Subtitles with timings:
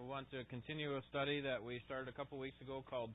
[0.00, 3.10] We want to continue a study that we started a couple weeks ago called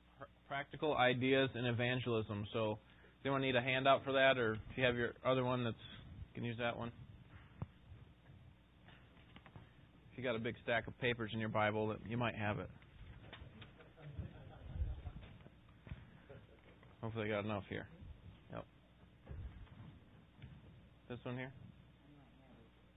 [0.50, 2.46] Practical Ideas in Evangelism.
[2.52, 5.64] So, does anyone need a handout for that, or if you have your other one,
[5.64, 6.92] that's you can use that one.
[10.12, 12.60] If you got a big stack of papers in your Bible, that you might have
[12.60, 12.70] it.
[17.02, 17.88] Hopefully, I got enough here.
[18.52, 18.66] Yep.
[21.08, 21.52] This one here.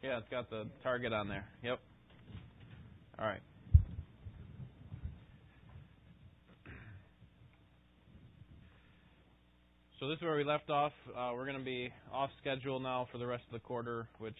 [0.02, 1.44] Yeah, it's got the target on there.
[1.62, 1.78] Yep.
[3.20, 3.40] All right.
[10.06, 10.92] So this is where we left off.
[11.18, 14.36] Uh, we're going to be off schedule now for the rest of the quarter, which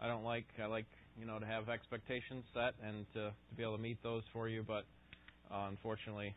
[0.00, 0.46] I don't like.
[0.58, 0.86] I like
[1.20, 4.48] you know to have expectations set and to, to be able to meet those for
[4.48, 4.86] you, but
[5.52, 6.34] uh, unfortunately,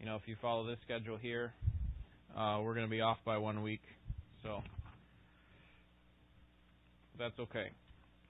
[0.00, 1.52] you know if you follow this schedule here,
[2.36, 3.82] uh, we're going to be off by one week.
[4.42, 4.60] So
[7.16, 7.70] that's okay.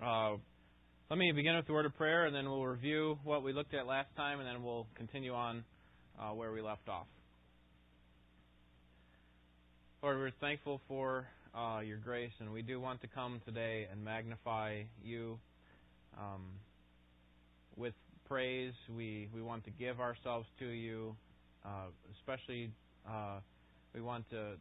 [0.04, 0.32] Uh,
[1.08, 3.72] let me begin with the word of prayer, and then we'll review what we looked
[3.72, 5.64] at last time, and then we'll continue on
[6.20, 7.06] uh, where we left off.
[10.00, 14.04] Lord, we're thankful for uh, your grace, and we do want to come today and
[14.04, 15.40] magnify you
[16.16, 16.44] um,
[17.76, 17.94] with
[18.28, 18.74] praise.
[18.88, 21.16] We we want to give ourselves to you,
[21.64, 22.70] uh, especially
[23.10, 23.40] uh,
[23.92, 24.52] we want to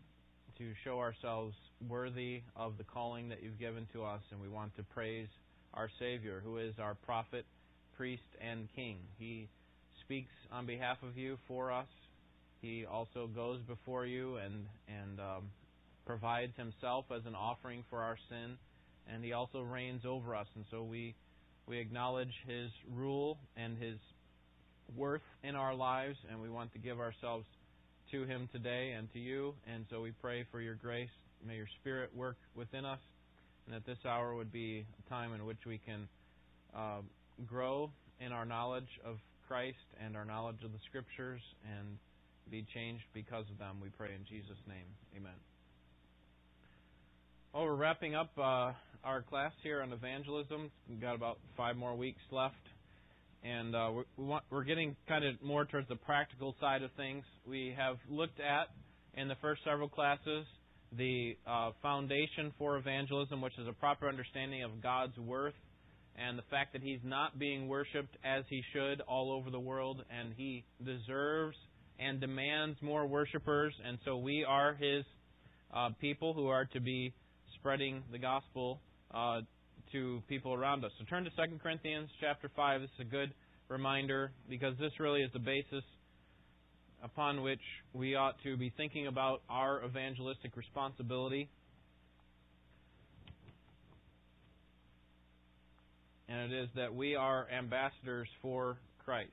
[0.57, 1.53] to show ourselves
[1.87, 5.27] worthy of the calling that you've given to us, and we want to praise
[5.75, 7.45] our Savior, who is our prophet,
[7.95, 8.97] priest, and king.
[9.19, 9.49] He
[10.03, 11.85] speaks on behalf of you for us.
[12.67, 15.43] He also goes before you and and um,
[16.05, 18.57] provides himself as an offering for our sin,
[19.09, 20.47] and he also reigns over us.
[20.53, 21.15] And so we
[21.65, 23.97] we acknowledge his rule and his
[24.97, 27.45] worth in our lives, and we want to give ourselves
[28.11, 29.53] to him today and to you.
[29.73, 31.15] And so we pray for your grace.
[31.45, 32.99] May your Spirit work within us
[33.65, 36.07] and that this hour would be a time in which we can
[36.75, 36.99] uh,
[37.45, 41.97] grow in our knowledge of Christ and our knowledge of the Scriptures and
[42.49, 43.77] be changed because of them.
[43.81, 44.85] We pray in Jesus' name.
[45.15, 45.37] Amen.
[47.53, 50.69] Well, we're wrapping up uh, our class here on evangelism.
[50.89, 52.55] We've got about five more weeks left.
[53.43, 56.91] And uh, we're, we want, we're getting kind of more towards the practical side of
[56.97, 57.23] things.
[57.47, 58.69] We have looked at,
[59.13, 60.45] in the first several classes,
[60.97, 65.53] the uh, foundation for evangelism, which is a proper understanding of God's worth
[66.17, 70.03] and the fact that He's not being worshipped as He should all over the world,
[70.09, 71.55] and He deserves
[71.99, 75.03] and demands more worshipers, and so we are His
[75.73, 77.13] uh, people who are to be
[77.55, 78.79] spreading the gospel
[79.13, 79.41] uh,
[79.91, 80.91] to people around us.
[80.99, 82.81] So turn to 2 Corinthians chapter 5.
[82.81, 83.33] This is a good
[83.69, 85.83] reminder because this really is the basis
[87.03, 87.61] upon which
[87.93, 91.49] we ought to be thinking about our evangelistic responsibility.
[96.29, 99.31] And it is that we are ambassadors for Christ.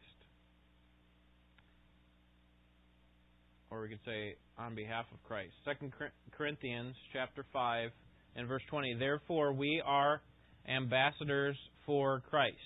[3.74, 5.52] Or we could say on behalf of Christ.
[5.64, 5.90] 2
[6.30, 7.90] Corinthians chapter 5
[8.36, 8.94] and verse 20.
[9.00, 10.22] Therefore we are
[10.68, 12.56] ambassadors for Christ.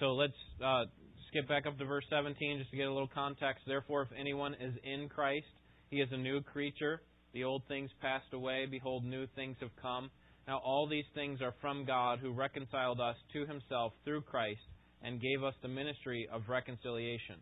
[0.00, 0.32] So let's
[0.64, 0.86] uh,
[1.28, 3.62] skip back up to verse 17 just to get a little context.
[3.64, 5.46] Therefore, if anyone is in Christ,
[5.88, 7.00] he is a new creature.
[7.32, 8.66] The old things passed away.
[8.68, 10.10] Behold, new things have come.
[10.48, 14.60] Now, all these things are from God who reconciled us to himself through Christ
[15.00, 17.36] and gave us the ministry of reconciliation.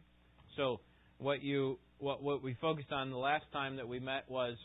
[0.56, 0.80] So,
[1.16, 4.56] what you what what we focused on the last time that we met was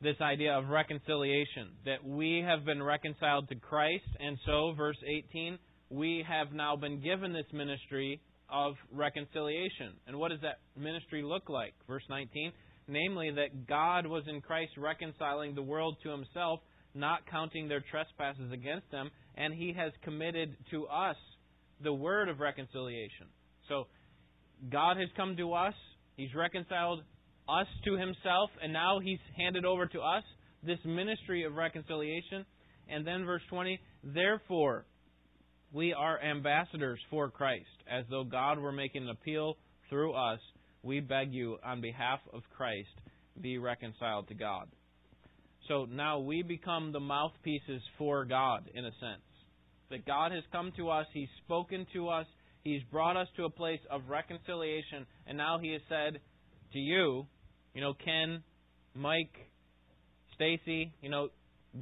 [0.00, 4.96] this idea of reconciliation that we have been reconciled to Christ and so verse
[5.30, 5.58] 18
[5.90, 9.92] we have now been given this ministry of reconciliation.
[10.06, 11.74] And what does that ministry look like?
[11.86, 12.52] Verse 19
[12.88, 16.60] namely, that God was in Christ reconciling the world to himself,
[16.94, 21.16] not counting their trespasses against them, and he has committed to us
[21.82, 23.26] the word of reconciliation.
[23.68, 23.86] So,
[24.70, 25.74] God has come to us,
[26.16, 27.02] he's reconciled
[27.48, 30.22] us to himself, and now he's handed over to us
[30.62, 32.44] this ministry of reconciliation.
[32.88, 34.86] And then verse 20, therefore,
[35.72, 39.56] we are ambassadors for Christ, as though God were making an appeal
[39.88, 40.38] through us.
[40.82, 42.90] We beg you, on behalf of Christ,
[43.40, 44.68] be reconciled to God.
[45.68, 49.22] So now we become the mouthpieces for God, in a sense.
[49.90, 52.26] That God has come to us, He's spoken to us,
[52.62, 56.20] He's brought us to a place of reconciliation, and now He has said
[56.72, 57.26] to you,
[57.74, 58.42] you know, Ken,
[58.94, 59.34] Mike,
[60.34, 61.28] Stacy, you know,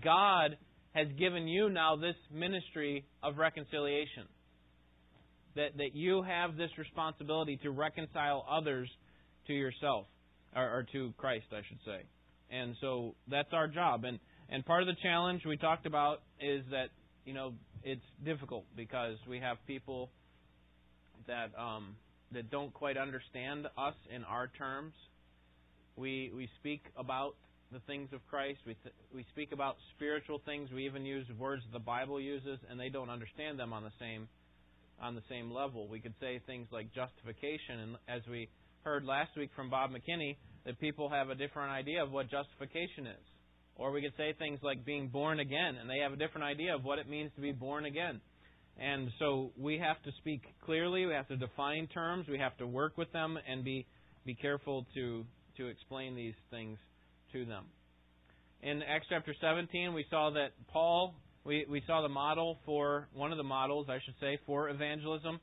[0.02, 0.56] God
[0.92, 4.24] has given you now this ministry of reconciliation.
[5.56, 8.88] That, that you have this responsibility to reconcile others
[9.48, 10.06] to yourself,
[10.54, 12.02] or, or to Christ, I should say.
[12.50, 14.04] And so that's our job.
[14.04, 16.90] And, and part of the challenge we talked about is that,
[17.24, 20.10] you know, it's difficult because we have people
[21.26, 21.96] that um,
[22.32, 24.94] that don't quite understand us in our terms.
[25.96, 27.34] We we speak about
[27.72, 28.58] the things of Christ.
[28.66, 30.70] We th- we speak about spiritual things.
[30.74, 34.28] We even use words the Bible uses, and they don't understand them on the same
[35.00, 35.88] on the same level.
[35.88, 38.48] We could say things like justification, and as we
[38.84, 40.36] heard last week from Bob McKinney,
[40.66, 43.24] that people have a different idea of what justification is.
[43.76, 46.74] Or we could say things like being born again, and they have a different idea
[46.74, 48.20] of what it means to be born again.
[48.80, 51.06] And so we have to speak clearly.
[51.06, 52.26] We have to define terms.
[52.28, 53.86] We have to work with them and be
[54.24, 55.24] be careful to
[55.56, 56.78] to explain these things
[57.32, 57.64] to them.
[58.62, 63.32] In Acts chapter 17, we saw that Paul we, we saw the model for, one
[63.32, 65.40] of the models, I should say, for evangelism.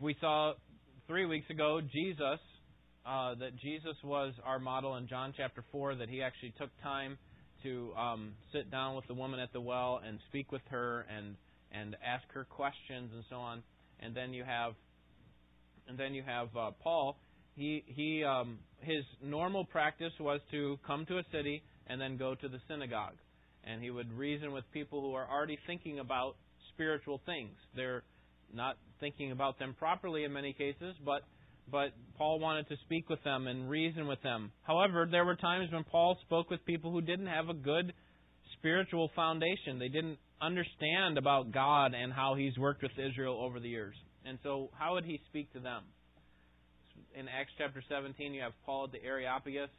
[0.00, 0.54] We saw
[1.06, 2.40] three weeks ago Jesus,
[3.04, 7.18] uh, that Jesus was our model in John chapter 4, that he actually took time
[7.62, 11.36] to um, sit down with the woman at the well and speak with her and,
[11.72, 13.62] and ask her questions and so on.
[14.00, 14.72] And then you have,
[15.88, 17.16] and then you have uh, Paul.
[17.54, 22.34] He, he, um, his normal practice was to come to a city and then go
[22.34, 23.16] to the synagogue
[23.64, 26.36] and he would reason with people who are already thinking about
[26.72, 27.52] spiritual things.
[27.76, 28.02] They're
[28.52, 31.22] not thinking about them properly in many cases, but
[31.70, 34.50] but Paul wanted to speak with them and reason with them.
[34.62, 37.92] However, there were times when Paul spoke with people who didn't have a good
[38.58, 39.78] spiritual foundation.
[39.78, 43.94] They didn't understand about God and how he's worked with Israel over the years.
[44.24, 45.82] And so, how would he speak to them?
[47.14, 49.70] In Acts chapter 17, you have Paul at the Areopagus.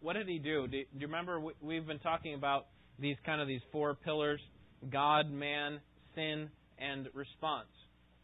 [0.00, 0.66] What did he do?
[0.66, 2.66] Do you remember we've been talking about
[2.98, 4.40] these kind of these four pillars
[4.90, 5.80] God, man,
[6.14, 6.48] sin,
[6.78, 7.68] and response.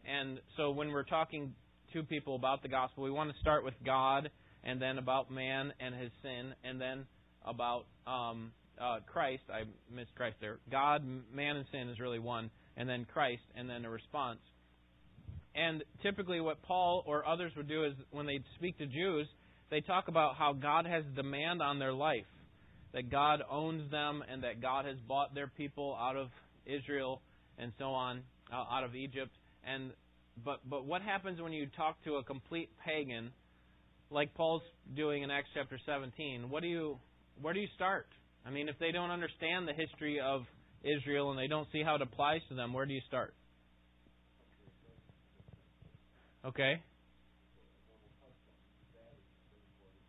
[0.05, 1.53] And so when we're talking
[1.93, 4.29] to people about the gospel, we want to start with God
[4.63, 7.05] and then about man and his sin and then
[7.43, 8.51] about um,
[8.81, 9.43] uh, Christ.
[9.49, 9.63] I
[9.93, 10.59] missed Christ there.
[10.71, 14.39] God, man, and sin is really one, and then Christ, and then a response.
[15.55, 19.27] And typically, what Paul or others would do is when they speak to Jews,
[19.69, 22.25] they talk about how God has demand on their life
[22.95, 26.29] that God owns them and that God has bought their people out of
[26.65, 27.21] Israel
[27.57, 29.31] and so on, uh, out of Egypt.
[29.65, 29.91] And
[30.43, 33.31] but but what happens when you talk to a complete pagan,
[34.09, 34.61] like Paul's
[34.95, 36.49] doing in Acts chapter 17?
[36.49, 36.97] What do you
[37.41, 38.07] where do you start?
[38.45, 40.43] I mean, if they don't understand the history of
[40.83, 43.33] Israel and they don't see how it applies to them, where do you start?
[46.45, 46.81] Okay.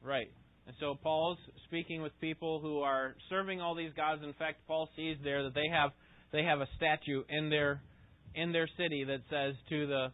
[0.02, 0.30] Right.
[0.66, 4.22] And so Paul's speaking with people who are serving all these gods.
[4.22, 5.90] In fact, Paul sees there that they have
[6.32, 7.80] they have a statue in their
[8.34, 10.08] in their city that says to the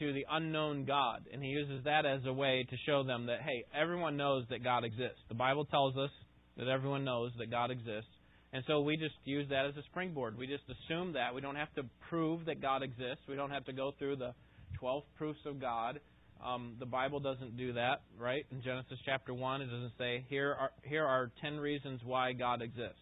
[0.00, 3.42] to the unknown God, and he uses that as a way to show them that
[3.42, 5.20] hey, everyone knows that God exists.
[5.28, 6.10] The Bible tells us
[6.56, 8.10] that everyone knows that God exists.
[8.52, 10.36] And so we just use that as a springboard.
[10.36, 11.34] We just assume that.
[11.34, 13.24] We don't have to prove that God exists.
[13.28, 14.34] We don't have to go through the
[14.78, 16.00] 12 proofs of God.
[16.44, 18.44] Um, the Bible doesn't do that, right?
[18.50, 22.62] In Genesis chapter one, it doesn't say here are here are ten reasons why God
[22.62, 22.98] exists.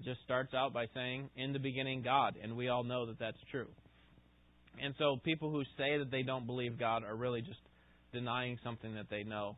[0.00, 3.18] It just starts out by saying, "In the beginning, God," and we all know that
[3.20, 3.68] that's true.
[4.82, 7.60] And so, people who say that they don't believe God are really just
[8.12, 9.56] denying something that they know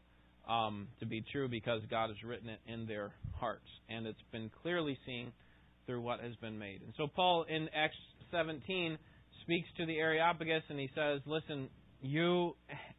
[0.49, 4.51] um, to be true because God has written it in their hearts, and it's been
[4.63, 5.33] clearly seen
[5.87, 6.83] through what has been made.
[6.83, 7.97] And so, Paul in Acts
[8.31, 8.99] 17
[9.43, 11.69] speaks to the Areopagus, and he says, "Listen,
[12.03, 12.55] you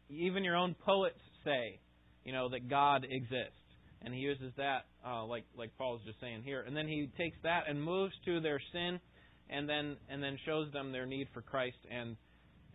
[0.08, 1.78] even your own poets say,
[2.24, 3.60] you know, that God exists.
[4.02, 6.62] And he uses that, uh, like like Paul's just saying here.
[6.66, 9.00] And then he takes that and moves to their sin,
[9.48, 12.16] and then and then shows them their need for Christ and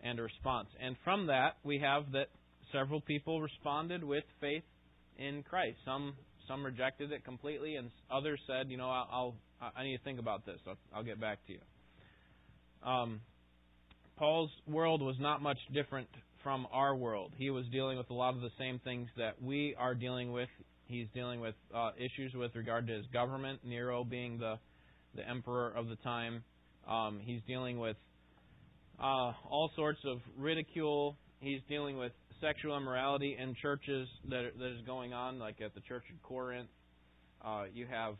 [0.02, 0.68] and a response.
[0.80, 2.28] And from that, we have that
[2.72, 4.64] several people responded with faith
[5.18, 5.78] in Christ.
[5.84, 6.14] Some
[6.48, 10.18] some rejected it completely, and others said, you know, I'll, I'll I need to think
[10.18, 10.58] about this.
[10.66, 11.60] I'll, I'll get back to you.
[12.82, 13.20] Um,
[14.16, 16.08] Paul's world was not much different
[16.42, 17.32] from our world.
[17.36, 20.48] He was dealing with a lot of the same things that we are dealing with.
[20.86, 24.58] He's dealing with uh, issues with regard to his government, Nero being the
[25.14, 26.42] the emperor of the time.
[26.88, 27.96] Um, he's dealing with
[28.98, 31.16] uh, all sorts of ridicule.
[31.40, 35.80] He's dealing with sexual immorality in churches that that is going on, like at the
[35.80, 36.68] church in Corinth.
[37.44, 38.14] Uh, you have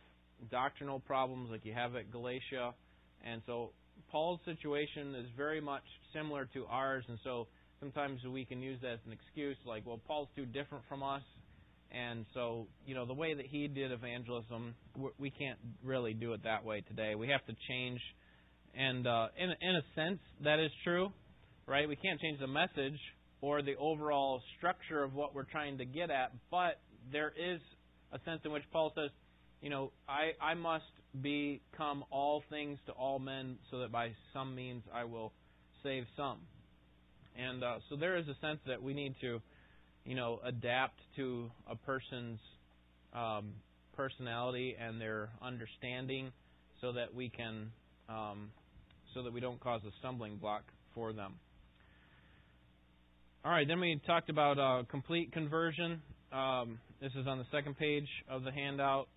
[0.50, 2.72] doctrinal problems, like you have at Galatia,
[3.24, 3.70] and so
[4.10, 5.82] Paul's situation is very much
[6.14, 7.46] similar to ours, and so
[7.80, 11.22] sometimes we can use that as an excuse, like, well, Paul's too different from us,
[11.92, 14.74] and so you know the way that he did evangelism,
[15.18, 17.14] we can't really do it that way today.
[17.14, 18.00] We have to change,
[18.74, 21.12] and uh, in in a sense, that is true,
[21.66, 21.88] right?
[21.88, 22.98] We can't change the message
[23.40, 26.80] or the overall structure of what we're trying to get at, but
[27.12, 27.60] there is
[28.12, 29.10] a sense in which Paul says,
[29.62, 30.84] you know, I I must
[31.20, 35.32] become all things to all men, so that by some means I will
[35.82, 36.38] save some.
[37.36, 39.40] And uh, so there is a sense that we need to,
[40.04, 42.40] you know, adapt to a person's
[43.14, 43.52] um,
[43.96, 46.32] personality and their understanding,
[46.80, 47.70] so that we can,
[48.08, 48.50] um,
[49.14, 51.34] so that we don't cause a stumbling block for them.
[53.42, 56.02] All right, then we talked about uh, complete conversion.
[56.30, 59.08] Um, this is on the second page of the handout.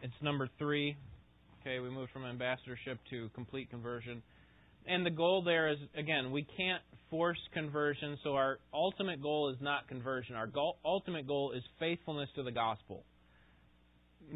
[0.00, 0.96] It's number three.
[1.60, 4.22] Okay, we moved from ambassadorship to complete conversion.
[4.86, 9.58] And the goal there is, again, we can't force conversion, so our ultimate goal is
[9.60, 10.34] not conversion.
[10.34, 13.04] Our goal, ultimate goal is faithfulness to the gospel.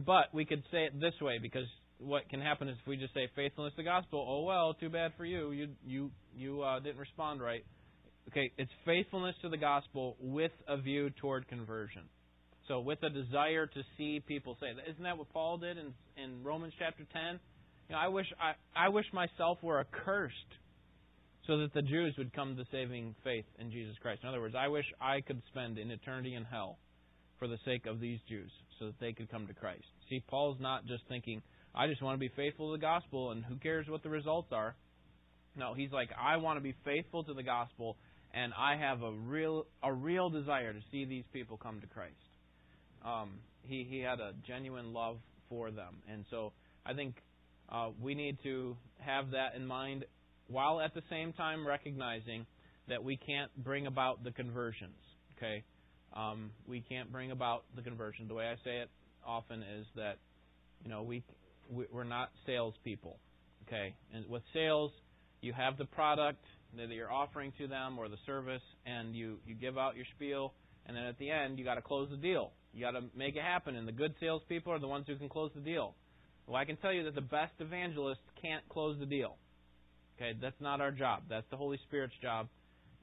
[0.05, 1.67] But we could say it this way, because
[1.99, 4.90] what can happen is if we just say faithfulness to the gospel, oh well, too
[4.90, 7.64] bad for you, you you you uh, didn't respond right.
[8.29, 12.03] Okay, it's faithfulness to the gospel with a view toward conversion.
[12.69, 14.79] So with a desire to see people saved.
[14.89, 17.41] Isn't that what Paul did in in Romans chapter 10?
[17.89, 20.35] You know, I wish I I wish myself were accursed
[21.47, 24.23] so that the Jews would come to saving faith in Jesus Christ.
[24.23, 26.79] In other words, I wish I could spend an eternity in hell
[27.41, 29.85] for the sake of these Jews so that they could come to Christ.
[30.09, 31.43] See, Paul's not just thinking,
[31.75, 34.53] I just want to be faithful to the gospel and who cares what the results
[34.53, 34.77] are.
[35.57, 37.97] No, he's like, I want to be faithful to the gospel
[38.32, 42.14] and I have a real a real desire to see these people come to Christ.
[43.04, 45.18] Um, he he had a genuine love
[45.49, 46.52] for them, and so
[46.87, 47.16] I think
[47.70, 50.04] uh, we need to have that in mind,
[50.49, 52.46] while at the same time recognizing
[52.88, 54.99] that we can't bring about the conversions.
[55.37, 55.64] Okay,
[56.14, 58.28] um, we can't bring about the conversion.
[58.28, 58.90] The way I say it
[59.26, 60.18] often is that
[60.84, 61.22] you know we
[61.68, 63.18] we're not salespeople.
[63.66, 64.90] Okay, and with sales,
[65.40, 66.44] you have the product
[66.77, 70.55] that you're offering to them or the service, and you you give out your spiel,
[70.87, 72.53] and then at the end you got to close the deal.
[72.73, 75.29] You got to make it happen, and the good salespeople are the ones who can
[75.29, 75.95] close the deal.
[76.47, 79.37] Well, I can tell you that the best evangelist can't close the deal.
[80.17, 81.23] Okay, that's not our job.
[81.29, 82.49] That's the Holy Spirit's job,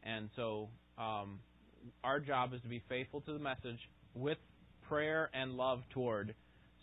[0.04, 1.40] and so um,
[2.04, 3.80] our job is to be faithful to the message
[4.14, 4.38] with
[4.88, 6.34] prayer and love toward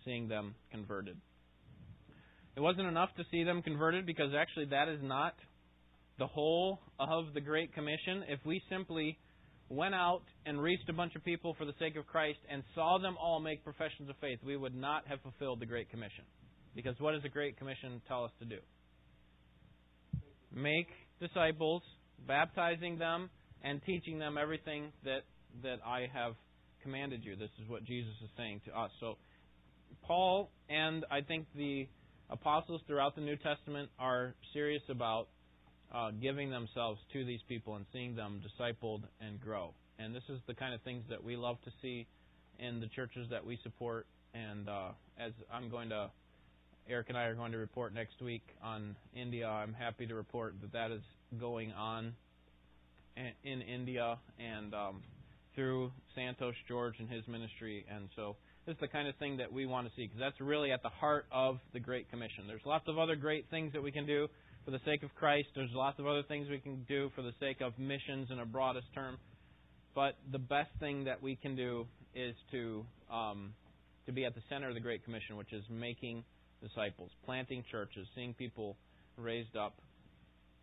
[0.05, 1.17] seeing them converted.
[2.57, 5.35] It wasn't enough to see them converted because actually that is not
[6.19, 9.19] the whole of the Great Commission, if we simply
[9.69, 12.99] went out and reached a bunch of people for the sake of Christ and saw
[12.99, 16.25] them all make professions of faith, we would not have fulfilled the Great Commission.
[16.75, 18.59] Because what does the Great Commission tell us to do?
[20.55, 20.89] Make
[21.21, 21.83] disciples,
[22.27, 23.31] baptizing them,
[23.63, 25.23] and teaching them everything that,
[25.63, 26.35] that I have
[26.83, 27.35] commanded you.
[27.35, 28.91] This is what Jesus is saying to us.
[29.01, 29.15] So,
[30.03, 31.89] Paul and I think the
[32.31, 35.29] apostles throughout the New Testament are serious about
[35.95, 39.71] uh, giving themselves to these people and seeing them discipled and grow.
[39.99, 42.07] And this is the kind of things that we love to see
[42.59, 44.07] in the churches that we support.
[44.35, 46.11] And uh, as I'm going to,
[46.89, 49.47] Eric and I are going to report next week on India.
[49.47, 51.03] I'm happy to report that that is
[51.39, 52.15] going on
[53.45, 55.03] in India and um,
[55.55, 57.87] through Santosh George and his ministry.
[57.89, 58.35] And so
[58.67, 60.83] this is the kind of thing that we want to see because that's really at
[60.83, 62.45] the heart of the Great Commission.
[62.49, 64.29] There's lots of other great things that we can do
[64.65, 65.49] for the sake of Christ.
[65.55, 68.47] There's lots of other things we can do for the sake of missions in a
[68.47, 69.19] broadest term.
[69.95, 73.53] But the best thing that we can do is to um,
[74.07, 76.25] to be at the center of the Great Commission, which is making
[76.63, 78.77] disciples, planting churches, seeing people
[79.17, 79.75] raised up,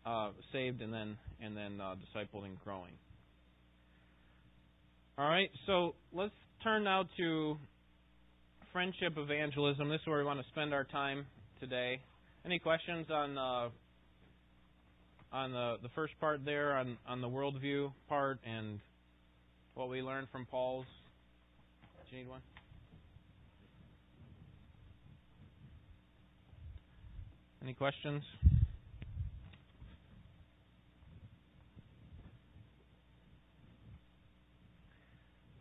[0.04, 2.92] uh, saved, and then and then uh, discipled and growing.
[5.18, 6.32] All right, so let's
[6.64, 7.56] turn now to
[8.72, 9.88] friendship evangelism.
[9.88, 11.26] This is where we want to spend our time
[11.60, 12.00] today.
[12.44, 13.68] Any questions on uh,
[15.32, 18.78] on the, the first part there, on, on the worldview part, and
[19.74, 20.86] what we learned from Paul's.
[22.10, 22.42] Do you need one?
[27.62, 28.22] Any questions?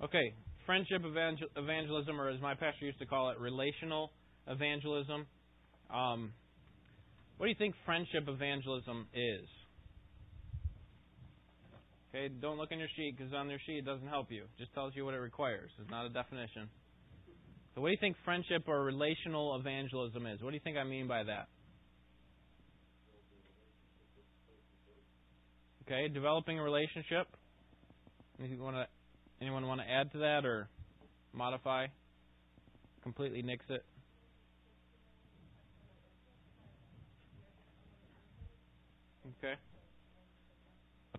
[0.04, 0.34] Okay,
[0.66, 4.12] friendship evangel- evangelism, or as my pastor used to call it, relational
[4.48, 5.28] evangelism.
[5.94, 6.34] Um,
[7.38, 9.48] what do you think friendship evangelism is?
[12.14, 14.44] Okay, don't look on your sheet because on your sheet it doesn't help you.
[14.44, 15.72] It just tells you what it requires.
[15.80, 16.68] It's not a definition.
[17.74, 20.42] So, what do you think friendship or relational evangelism is?
[20.42, 21.48] What do you think I mean by that?
[25.86, 27.28] Okay, developing a relationship.
[28.40, 28.88] Anyone want to
[29.42, 30.68] anyone want to add to that or
[31.34, 31.88] modify?
[33.04, 33.86] Completely nix it.
[39.40, 39.54] Okay.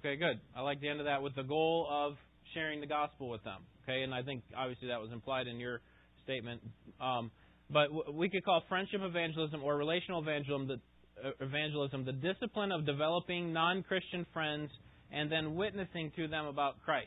[0.04, 0.40] Okay, good.
[0.56, 2.14] I like the end of that with the goal of
[2.54, 3.60] sharing the gospel with them.
[3.84, 5.80] Okay, and I think obviously that was implied in your
[6.24, 6.60] statement.
[7.00, 7.30] Um,
[7.70, 12.72] but w- we could call friendship evangelism or relational evangelism the, uh, evangelism the discipline
[12.72, 14.70] of developing non-Christian friends
[15.12, 17.06] and then witnessing to them about Christ.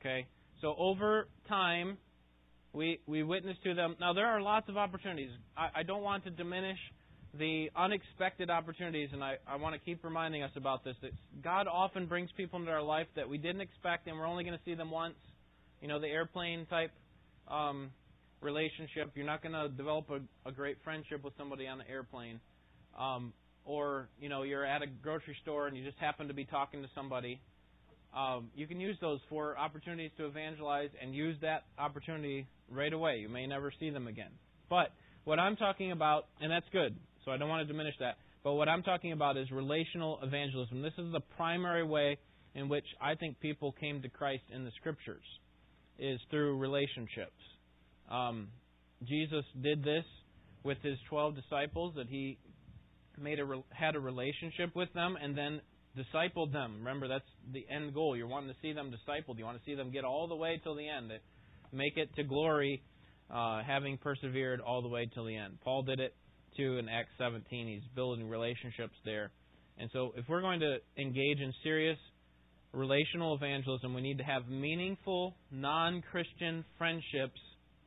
[0.00, 0.26] Okay?
[0.62, 1.98] So over time,
[2.72, 3.96] we, we witness to them.
[4.00, 5.30] Now, there are lots of opportunities.
[5.58, 6.78] I, I don't want to diminish
[7.38, 10.94] the unexpected opportunities, and I, I want to keep reminding us about this.
[11.02, 11.12] That
[11.42, 14.56] God often brings people into our life that we didn't expect, and we're only going
[14.56, 15.14] to see them once.
[15.80, 16.92] You know, the airplane type
[17.48, 17.90] um,
[18.40, 19.10] relationship.
[19.14, 22.40] You're not going to develop a, a great friendship with somebody on the airplane.
[22.98, 23.32] Um,
[23.64, 26.82] or, you know, you're at a grocery store and you just happen to be talking
[26.82, 27.40] to somebody.
[28.16, 33.16] Um, you can use those for opportunities to evangelize and use that opportunity right away.
[33.16, 34.30] You may never see them again.
[34.70, 34.92] But
[35.24, 38.16] what I'm talking about, and that's good, so I don't want to diminish that.
[38.42, 40.82] But what I'm talking about is relational evangelism.
[40.82, 42.18] This is the primary way
[42.54, 45.24] in which I think people came to Christ in the Scriptures,
[45.98, 47.32] is through relationships.
[48.10, 48.48] Um,
[49.02, 50.04] Jesus did this
[50.62, 52.38] with his 12 disciples, that he
[53.18, 55.60] made a had a relationship with them and then
[55.96, 56.76] discipled them.
[56.78, 58.16] Remember, that's the end goal.
[58.16, 59.38] You're wanting to see them discipled.
[59.38, 61.12] You want to see them get all the way till the end,
[61.72, 62.82] make it to glory,
[63.32, 65.58] uh, having persevered all the way till the end.
[65.62, 66.14] Paul did it
[66.56, 67.66] too in Acts 17.
[67.66, 69.30] He's building relationships there.
[69.78, 71.98] And so, if we're going to engage in serious
[72.72, 77.40] relational evangelism, we need to have meaningful non Christian friendships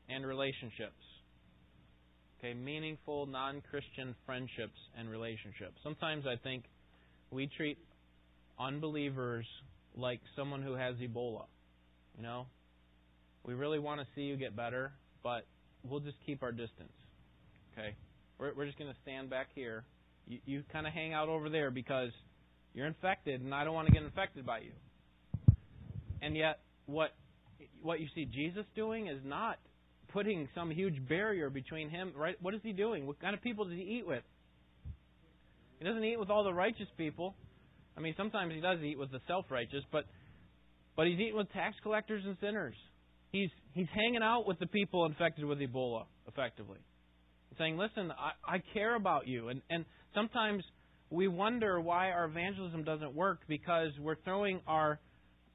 [0.10, 0.94] and relationships.
[2.40, 5.76] Okay, meaningful non Christian friendships and relationships.
[5.84, 6.64] Sometimes I think
[7.32, 7.78] we treat
[8.60, 9.46] unbelievers
[9.96, 11.46] like someone who has Ebola.
[12.16, 12.46] You know?
[13.46, 14.92] We really want to see you get better,
[15.24, 15.46] but
[15.84, 16.92] we'll just keep our distance.
[17.74, 17.96] Okay?
[18.40, 19.84] We're, we're just going to stand back here.
[20.28, 22.12] You, you kind of hang out over there because
[22.74, 24.72] you're infected, and I don't want to get infected by you.
[26.22, 27.12] And yet, what
[27.82, 29.58] what you see Jesus doing is not
[30.14, 32.12] putting some huge barrier between him.
[32.16, 32.36] Right?
[32.42, 33.06] What is he doing?
[33.08, 34.24] What kind of people does he eat with?
[35.80, 37.36] He doesn't eat with all the righteous people.
[37.96, 40.06] I mean, sometimes he does eat with the self-righteous, but
[40.96, 42.76] but he's eating with tax collectors and sinners.
[43.32, 46.80] He's he's hanging out with the people infected with Ebola, effectively.
[47.58, 50.64] Saying, "Listen, I, I care about you." And and sometimes
[51.10, 55.00] we wonder why our evangelism doesn't work because we're throwing our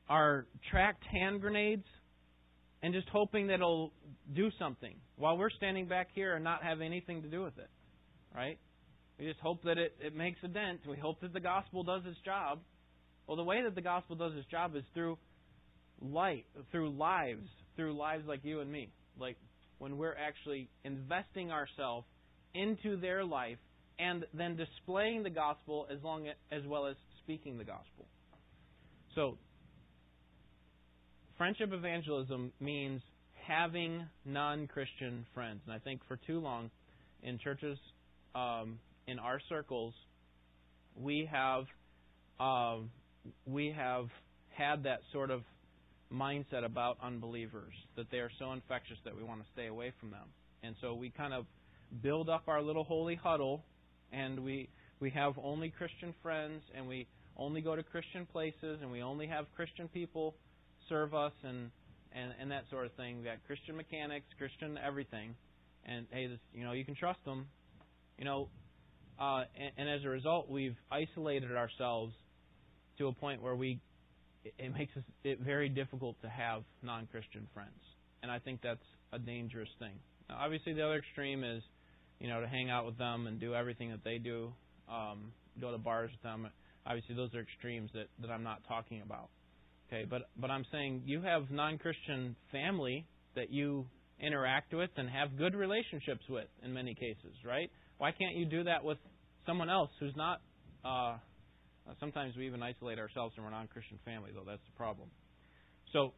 [0.08, 1.86] our tract hand grenades
[2.82, 3.92] and just hoping that it'll
[4.34, 7.70] do something while we're standing back here and not have anything to do with it.
[8.34, 8.58] Right?
[9.18, 10.80] We just hope that it, it makes a dent.
[10.88, 12.60] We hope that the gospel does its job.
[13.26, 15.16] Well, the way that the gospel does its job is through
[16.00, 18.90] light, through lives, through lives like you and me.
[19.18, 19.36] Like
[19.82, 22.06] when we're actually investing ourselves
[22.54, 23.58] into their life
[23.98, 28.06] and then displaying the gospel as long as well as speaking the gospel.
[29.16, 29.38] So,
[31.36, 33.02] friendship evangelism means
[33.44, 36.70] having non-Christian friends, and I think for too long
[37.24, 37.76] in churches
[38.36, 39.94] um, in our circles,
[40.96, 41.64] we have
[42.38, 42.88] um,
[43.46, 44.06] we have
[44.50, 45.42] had that sort of
[46.12, 50.10] mindset about unbelievers that they are so infectious that we want to stay away from
[50.10, 50.28] them,
[50.62, 51.46] and so we kind of
[52.02, 53.64] build up our little holy huddle,
[54.12, 54.68] and we
[55.00, 59.26] we have only Christian friends, and we only go to Christian places, and we only
[59.26, 60.34] have Christian people
[60.88, 61.70] serve us, and
[62.14, 63.18] and and that sort of thing.
[63.18, 65.34] We got Christian mechanics, Christian everything,
[65.84, 67.46] and hey, this, you know you can trust them.
[68.18, 68.48] You know,
[69.18, 72.12] uh, and, and, as a result, we've isolated ourselves
[72.98, 73.80] to a point where we
[74.44, 74.92] it, makes
[75.24, 77.80] it very difficult to have non-Christian friends,
[78.22, 79.94] and I think that's a dangerous thing.
[80.28, 81.62] Now, obviously, the other extreme is,
[82.20, 84.52] you know, to hang out with them and do everything that they do,
[84.90, 86.48] um, go to bars with them.
[86.86, 89.28] Obviously, those are extremes that, that I'm not talking about.
[89.88, 93.86] Okay, but but I'm saying you have non-Christian family that you
[94.20, 97.70] interact with and have good relationships with in many cases, right?
[97.98, 98.98] Why can't you do that with
[99.44, 100.40] someone else who's not?
[100.84, 101.16] Uh,
[102.00, 104.44] sometimes we even isolate ourselves from our non-Christian family, though.
[104.46, 105.08] That's the problem.
[105.92, 106.12] So,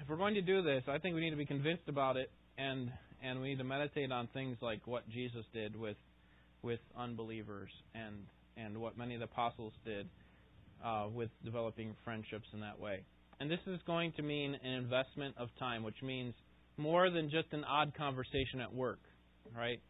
[0.00, 2.30] if we're going to do this, I think we need to be convinced about it,
[2.58, 2.90] and
[3.22, 5.96] and we need to meditate on things like what Jesus did with
[6.62, 8.16] with unbelievers, and
[8.56, 10.08] and what many of the apostles did
[10.84, 13.04] uh, with developing friendships in that way.
[13.40, 16.34] And this is going to mean an investment of time, which means
[16.76, 19.00] more than just an odd conversation at work,
[19.56, 19.80] right?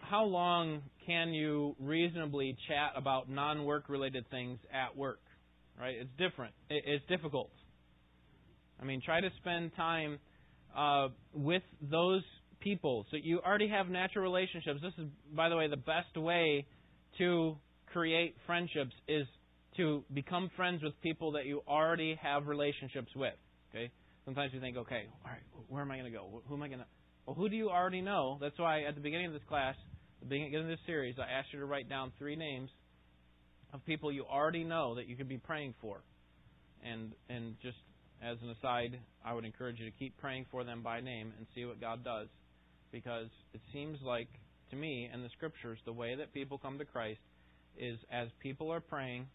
[0.00, 5.20] How long can you reasonably chat about non-work related things at work?
[5.80, 5.96] Right?
[6.00, 6.54] It's different.
[6.68, 7.50] It's difficult.
[8.80, 10.18] I mean, try to spend time
[10.76, 12.22] uh, with those
[12.60, 13.06] people.
[13.10, 14.80] So you already have natural relationships.
[14.82, 16.66] This is, by the way, the best way
[17.18, 17.56] to
[17.92, 19.26] create friendships is
[19.76, 23.34] to become friends with people that you already have relationships with.
[23.70, 23.90] Okay.
[24.24, 26.42] Sometimes you think, okay, all right, where am I going to go?
[26.48, 26.84] Who am I going to?
[27.28, 28.38] Well, who do you already know?
[28.40, 29.74] That's why at the beginning of this class,
[30.20, 32.70] the beginning of this series, I asked you to write down three names
[33.74, 36.00] of people you already know that you could be praying for.
[36.82, 37.76] And and just
[38.22, 41.46] as an aside, I would encourage you to keep praying for them by name and
[41.54, 42.28] see what God does.
[42.92, 44.28] Because it seems like
[44.70, 47.20] to me in the scriptures the way that people come to Christ
[47.76, 49.26] is as people are praying,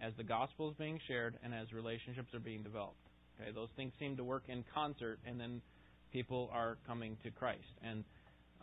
[0.00, 3.08] as the gospel is being shared, and as relationships are being developed.
[3.40, 5.60] Okay, those things seem to work in concert, and then
[6.14, 7.74] people are coming to Christ.
[7.82, 8.04] And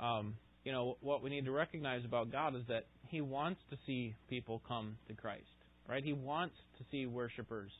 [0.01, 3.77] um, you know what we need to recognize about God is that He wants to
[3.85, 5.43] see people come to Christ.
[5.87, 6.03] Right?
[6.03, 7.71] He wants to see worshipers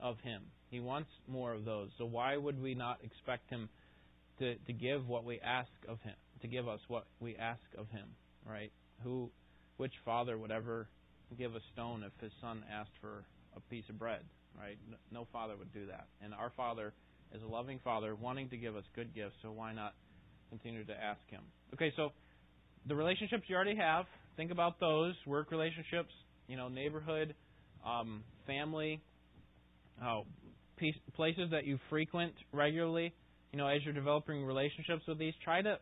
[0.00, 0.42] of Him.
[0.70, 1.90] He wants more of those.
[1.96, 3.68] So why would we not expect Him
[4.40, 6.16] to to give what we ask of Him?
[6.42, 8.08] To give us what we ask of Him,
[8.46, 8.72] right?
[9.04, 9.30] Who,
[9.76, 10.88] which father would ever
[11.38, 13.24] give a stone if his son asked for
[13.56, 14.22] a piece of bread,
[14.58, 14.78] right?
[15.10, 16.06] No father would do that.
[16.22, 16.92] And our Father
[17.32, 19.94] is a loving Father wanting to give us good gifts, so why not
[20.50, 21.42] continue to ask Him?
[21.74, 22.10] Okay, so
[22.86, 24.06] the relationships you already have,
[24.36, 26.10] think about those work relationships,
[26.48, 27.34] you know, neighborhood,
[27.86, 29.00] um, family,
[30.02, 30.20] uh,
[31.14, 33.12] places that you frequent regularly.
[33.52, 35.78] You know, as you're developing relationships with these, try to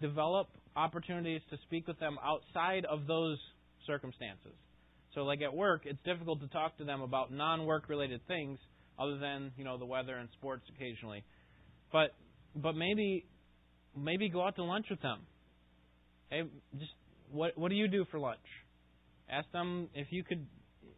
[0.00, 3.38] develop opportunities to speak with them outside of those
[3.86, 4.52] circumstances.
[5.14, 8.58] So, like at work, it's difficult to talk to them about non-work related things
[8.98, 11.24] other than you know the weather and sports occasionally.
[11.92, 12.14] But
[12.54, 13.26] but maybe
[13.96, 15.20] maybe go out to lunch with them.
[16.30, 16.42] Hey,
[16.78, 16.92] just
[17.30, 18.38] what what do you do for lunch?
[19.30, 20.46] Ask them if you could,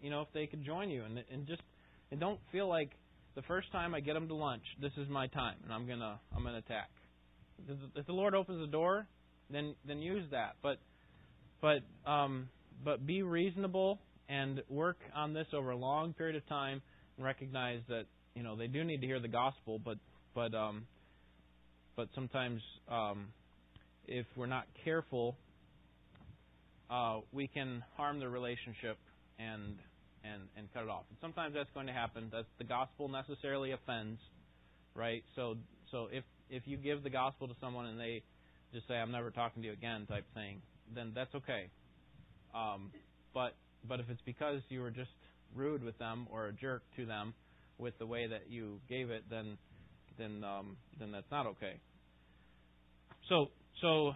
[0.03, 1.63] you know, if they could join you, and and just
[2.11, 2.91] and don't feel like
[3.35, 6.19] the first time I get them to lunch, this is my time, and I'm gonna
[6.37, 6.91] I'm gonna attack.
[7.97, 9.07] If the Lord opens the door,
[9.51, 10.57] then then use that.
[10.63, 10.79] But
[11.61, 11.81] but
[12.11, 12.49] um,
[12.85, 16.83] but be reasonable and work on this over a long period of time
[17.19, 18.05] recognize that
[18.35, 19.99] you know they do need to hear the gospel, but
[20.35, 20.87] but um,
[21.97, 23.27] but sometimes um,
[24.07, 25.37] if we're not careful,
[26.91, 28.97] uh, we can harm the relationship
[29.39, 29.77] and
[30.25, 31.05] and and cut it off.
[31.11, 32.29] And sometimes that's going to happen.
[32.33, 34.21] That the gospel necessarily offends,
[34.95, 35.25] right?
[35.37, 35.57] So
[35.91, 38.23] so if if you give the gospel to someone and they
[38.73, 40.61] just say I'm never talking to you again type thing,
[40.95, 41.69] then that's okay.
[42.55, 42.91] Um,
[43.35, 43.55] but
[43.89, 45.11] but if it's because you were just
[45.55, 47.35] rude with them or a jerk to them
[47.79, 49.57] with the way that you gave it, then
[50.19, 51.81] then um, then that's not okay.
[53.29, 53.47] So
[53.81, 54.13] so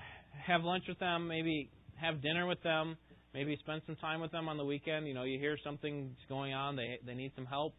[0.47, 2.97] have lunch with them, maybe have dinner with them,
[3.33, 5.07] maybe spend some time with them on the weekend.
[5.07, 7.75] You know, you hear something's going on, they they need some help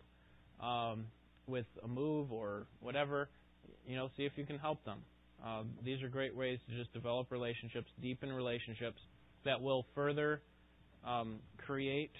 [0.61, 1.05] um,
[1.47, 3.29] with a move or whatever.
[3.85, 4.99] You know, see if you can help them.
[5.45, 8.99] Uh, these are great ways to just develop relationships, deepen relationships
[9.43, 10.41] that will further
[11.05, 12.11] um, create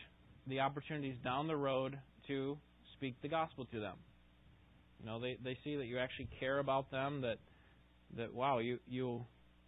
[0.47, 2.57] the opportunities down the road to
[2.93, 3.95] speak the gospel to them.
[4.99, 7.21] You know, they they see that you actually care about them.
[7.21, 7.37] That
[8.17, 9.25] that wow, you you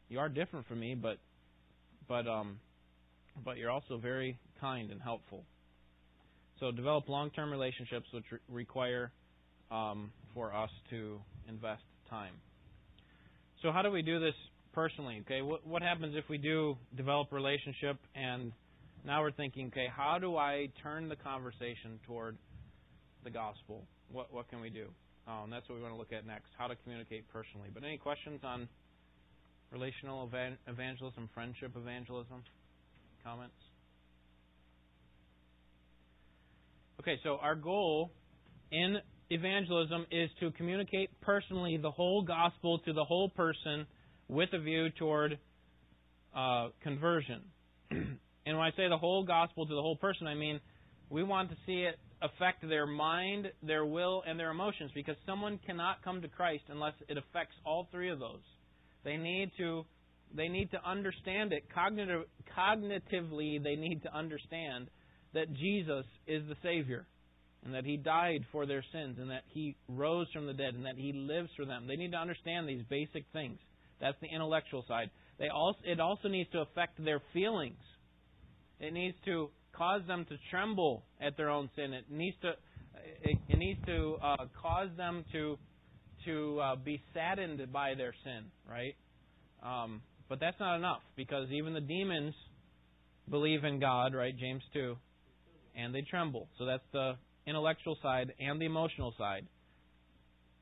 [0.10, 1.18] you are different from me, but
[2.08, 2.60] but um
[3.44, 5.44] but you're also very kind and helpful.
[6.60, 9.12] So develop long-term relationships, which re- require
[9.72, 12.34] um, for us to invest time.
[13.62, 14.36] So how do we do this
[14.74, 15.22] personally?
[15.26, 18.52] Okay, what what happens if we do develop relationship and
[19.06, 22.38] now we're thinking, okay, how do I turn the conversation toward
[23.24, 23.86] the gospel?
[24.12, 24.88] What what can we do?
[25.28, 26.50] Um, that's what we want to look at next.
[26.58, 27.70] How to communicate personally.
[27.74, 28.68] But any questions on
[29.72, 30.30] relational
[30.68, 32.44] evangelism, friendship evangelism?
[33.24, 33.54] Comments?
[37.00, 38.12] Okay, so our goal
[38.72, 38.98] in
[39.30, 43.86] evangelism is to communicate personally the whole gospel to the whole person
[44.28, 45.38] with a view toward
[46.36, 47.42] uh, conversion.
[48.46, 50.60] And when I say the whole gospel to the whole person, I mean
[51.10, 55.60] we want to see it affect their mind, their will, and their emotions because someone
[55.66, 58.42] cannot come to Christ unless it affects all three of those.
[59.04, 59.86] They need to
[60.36, 62.24] they need to understand it cognitive,
[62.58, 64.88] cognitively they need to understand
[65.34, 67.06] that Jesus is the savior
[67.64, 70.86] and that he died for their sins and that he rose from the dead and
[70.86, 71.86] that he lives for them.
[71.88, 73.60] They need to understand these basic things.
[74.02, 75.10] That's the intellectual side.
[75.38, 77.78] They also it also needs to affect their feelings
[78.80, 81.94] it needs to cause them to tremble at their own sin.
[81.94, 82.54] It needs to
[83.24, 85.58] it, it needs to uh, cause them to
[86.26, 88.96] to uh, be saddened by their sin, right?
[89.64, 92.34] Um, but that's not enough because even the demons
[93.30, 94.36] believe in God, right?
[94.38, 94.98] James two,
[95.76, 96.48] and they tremble.
[96.58, 97.14] So that's the
[97.48, 99.46] intellectual side and the emotional side.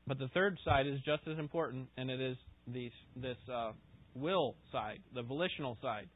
[0.06, 3.72] But the third side is just as important, and it is these, this uh,
[4.14, 6.08] will side, the volitional side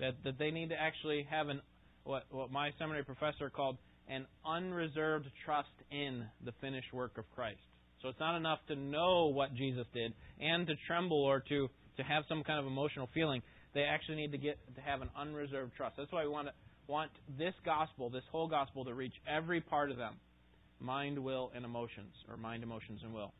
[0.00, 1.60] that that they need to actually have an
[2.04, 7.60] what what my seminary professor called an unreserved trust in the finished work of Christ.
[8.02, 12.02] So it's not enough to know what Jesus did and to tremble or to to
[12.02, 13.42] have some kind of emotional feeling.
[13.74, 15.96] They actually need to get to have an unreserved trust.
[15.98, 16.54] That's why we want to
[16.86, 20.14] want this gospel, this whole gospel, to reach every part of them
[20.80, 23.32] mind, will, and emotions, or mind, emotions, and will.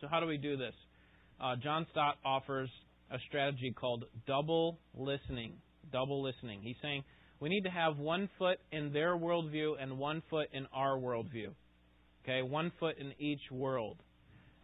[0.00, 0.74] So, how do we do this?
[1.40, 2.70] Uh, John Stott offers
[3.12, 5.54] a strategy called double listening.
[5.92, 6.60] Double listening.
[6.62, 7.04] He's saying
[7.40, 11.48] we need to have one foot in their worldview and one foot in our worldview.
[12.24, 13.98] Okay, one foot in each world.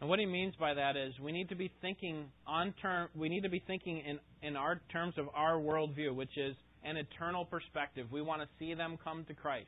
[0.00, 3.08] And what he means by that is we need to be thinking on term.
[3.16, 6.96] We need to be thinking in in our terms of our worldview, which is an
[6.96, 8.06] eternal perspective.
[8.12, 9.66] We want to see them come to Christ.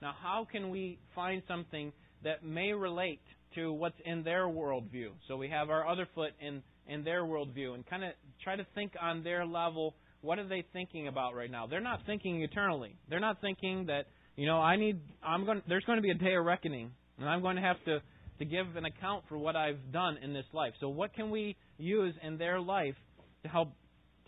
[0.00, 1.92] Now, how can we find something
[2.24, 3.20] that may relate
[3.56, 5.10] to what's in their worldview?
[5.28, 8.66] So we have our other foot in in their worldview and kind of try to
[8.74, 9.94] think on their level.
[10.20, 11.66] What are they thinking about right now?
[11.66, 12.96] They're not thinking eternally.
[13.08, 15.00] They're not thinking that you know I need.
[15.22, 15.62] I'm going.
[15.68, 18.00] There's going to be a day of reckoning, and I'm going to have to
[18.38, 20.72] to give an account for what I've done in this life.
[20.80, 22.96] So what can we use in their life
[23.42, 23.72] to help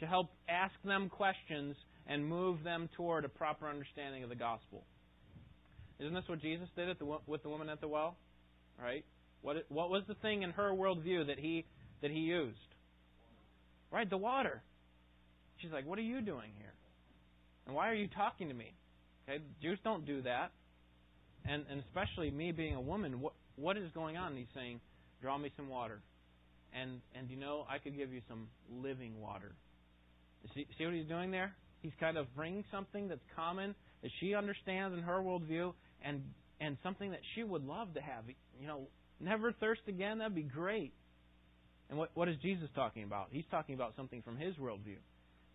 [0.00, 4.84] to help ask them questions and move them toward a proper understanding of the gospel?
[6.00, 8.16] Isn't this what Jesus did the, with the woman at the well?
[8.80, 9.04] Right?
[9.42, 11.64] What what was the thing in her worldview that he
[12.04, 12.58] that he used?
[13.90, 14.60] Right, the water.
[15.56, 16.74] She's like, "What are you doing here?
[17.66, 18.74] And why are you talking to me?"
[19.26, 20.52] Okay, Jews don't do that,
[21.46, 23.22] and and especially me being a woman.
[23.22, 24.32] What what is going on?
[24.32, 24.80] And he's saying,
[25.22, 26.02] "Draw me some water."
[26.74, 29.52] And and you know, I could give you some living water.
[30.54, 31.54] See, see what he's doing there?
[31.80, 35.72] He's kind of bringing something that's common that she understands in her worldview,
[36.04, 36.20] and
[36.60, 38.24] and something that she would love to have.
[38.60, 38.88] You know,
[39.20, 40.18] never thirst again.
[40.18, 40.92] That'd be great.
[41.94, 43.28] And what what is Jesus talking about?
[43.30, 44.98] He's talking about something from his worldview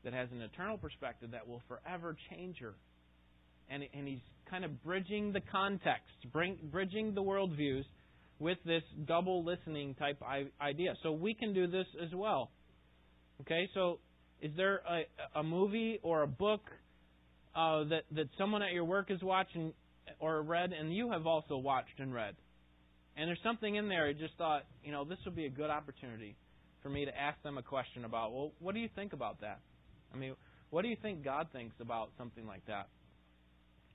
[0.06, 2.76] that has an eternal perspective that will forever change her.
[3.70, 7.84] And and he's kind of bridging the context, bring, bridging the worldviews
[8.40, 10.24] with this double listening type
[10.62, 10.94] idea.
[11.04, 12.52] So we can do this as well.
[13.42, 14.00] Okay, so
[14.42, 16.62] is there a, a movie or a book
[17.54, 19.74] uh, that that someone at your work is watching
[20.22, 22.36] or read, and you have also watched and read?
[23.20, 24.06] And there's something in there.
[24.06, 26.38] I just thought, you know, this would be a good opportunity
[26.82, 28.32] for me to ask them a question about.
[28.32, 29.60] Well, what do you think about that?
[30.14, 30.36] I mean,
[30.70, 32.88] what do you think God thinks about something like that?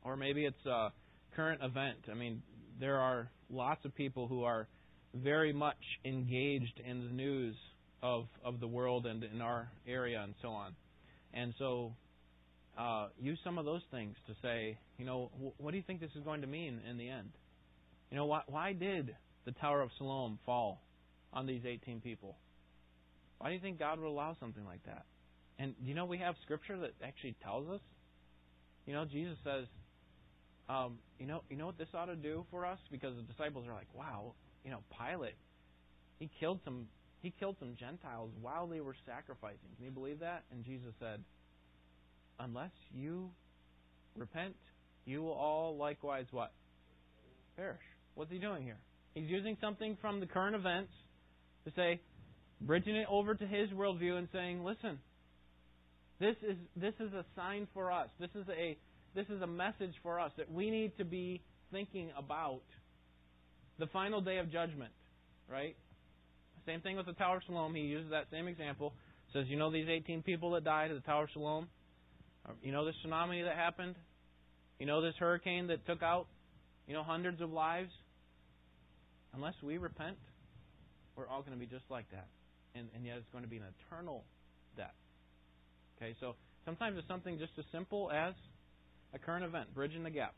[0.02, 0.92] Or maybe it's a
[1.34, 2.00] current event.
[2.10, 2.42] I mean,
[2.78, 4.68] there are lots of people who are
[5.14, 7.54] very much engaged in the news
[8.02, 10.74] of of the world and in our area and so on.
[11.32, 11.94] And so
[12.76, 16.10] uh, use some of those things to say, you know, what do you think this
[16.14, 17.30] is going to mean in the end?
[18.14, 20.80] You know, why, why did the Tower of Siloam fall
[21.32, 22.36] on these 18 people?
[23.38, 25.04] Why do you think God would allow something like that?
[25.58, 27.80] And you know, we have scripture that actually tells us.
[28.86, 29.64] You know, Jesus says,
[30.68, 33.66] um, you know, you know what this ought to do for us because the disciples
[33.66, 35.34] are like, wow, you know, Pilate,
[36.20, 36.86] he killed some,
[37.20, 39.74] he killed some Gentiles while they were sacrificing.
[39.74, 40.44] Can you believe that?
[40.52, 41.18] And Jesus said,
[42.38, 43.30] unless you
[44.16, 44.54] repent,
[45.04, 46.52] you will all likewise what?
[47.56, 47.82] Perish.
[48.14, 48.78] What's he doing here?
[49.14, 50.90] He's using something from the current events
[51.64, 52.00] to say,
[52.60, 54.98] bridging it over to his worldview and saying, listen,
[56.20, 58.08] this is this is a sign for us.
[58.20, 58.76] This is a
[59.14, 62.62] this is a message for us that we need to be thinking about
[63.78, 64.92] the final day of judgment,
[65.50, 65.76] right?
[66.66, 67.74] Same thing with the Tower of Siloam.
[67.74, 68.94] He uses that same example.
[69.32, 71.68] Says, you know these 18 people that died at the Tower of Siloam?
[72.62, 73.96] You know this tsunami that happened?
[74.78, 76.26] You know this hurricane that took out,
[76.86, 77.90] you know, hundreds of lives?
[79.34, 80.16] Unless we repent,
[81.16, 82.28] we're all going to be just like that.
[82.74, 84.24] And, and yet it's going to be an eternal
[84.76, 84.94] death.
[85.96, 88.34] Okay, so sometimes it's something just as simple as
[89.14, 90.34] a current event, bridging the gap.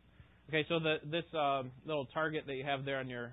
[0.48, 3.32] Okay, so the, this uh, little target that you have there on your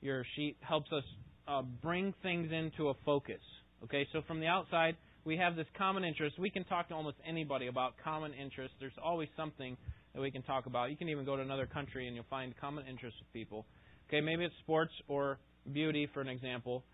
[0.00, 1.02] your sheet helps us
[1.48, 3.40] uh, bring things into a focus.
[3.82, 6.38] Okay, so from the outside, we have this common interest.
[6.38, 8.76] We can talk to almost anybody about common interests.
[8.78, 9.76] There's always something
[10.14, 10.90] that we can talk about.
[10.90, 13.66] You can even go to another country and you'll find common interests with people.
[14.08, 15.38] Okay, maybe it's sports or
[15.72, 16.84] beauty, for an example.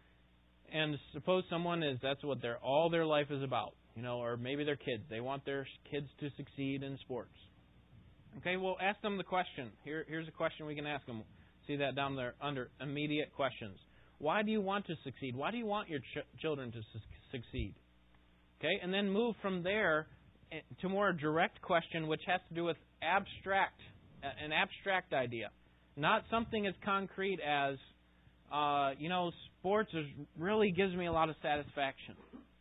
[0.72, 4.36] And suppose someone is that's what their all their life is about you know, or
[4.36, 5.02] maybe their kids.
[5.08, 7.34] They want their kids to succeed in sports.
[8.38, 9.70] Okay, well, ask them the question.
[9.84, 11.22] Here, here's a question we can ask them.
[11.66, 13.78] See that down there under immediate questions.
[14.18, 15.36] Why do you want to succeed?
[15.36, 16.98] Why do you want your ch- children to su-
[17.30, 17.74] succeed?
[18.60, 20.06] Okay, and then move from there
[20.52, 23.80] eh, to more direct question, which has to do with abstract,
[24.22, 25.50] an abstract idea,
[25.96, 27.76] not something as concrete as,
[28.52, 30.06] uh, you know, sports is,
[30.38, 32.14] really gives me a lot of satisfaction.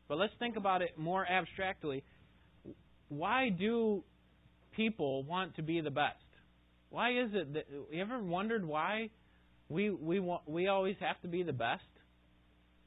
[0.08, 2.04] But let's think about it more abstractly.
[3.10, 4.04] Why do
[4.76, 6.18] people want to be the best?
[6.90, 9.10] Why is it that you ever wondered why
[9.70, 11.82] we we want, we always have to be the best?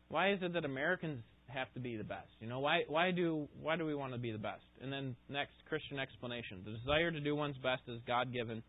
[0.09, 2.29] Why is it that Americans have to be the best?
[2.41, 4.63] You know, why why do why do we want to be the best?
[4.81, 8.63] And then next Christian explanation: the desire to do one's best is God given,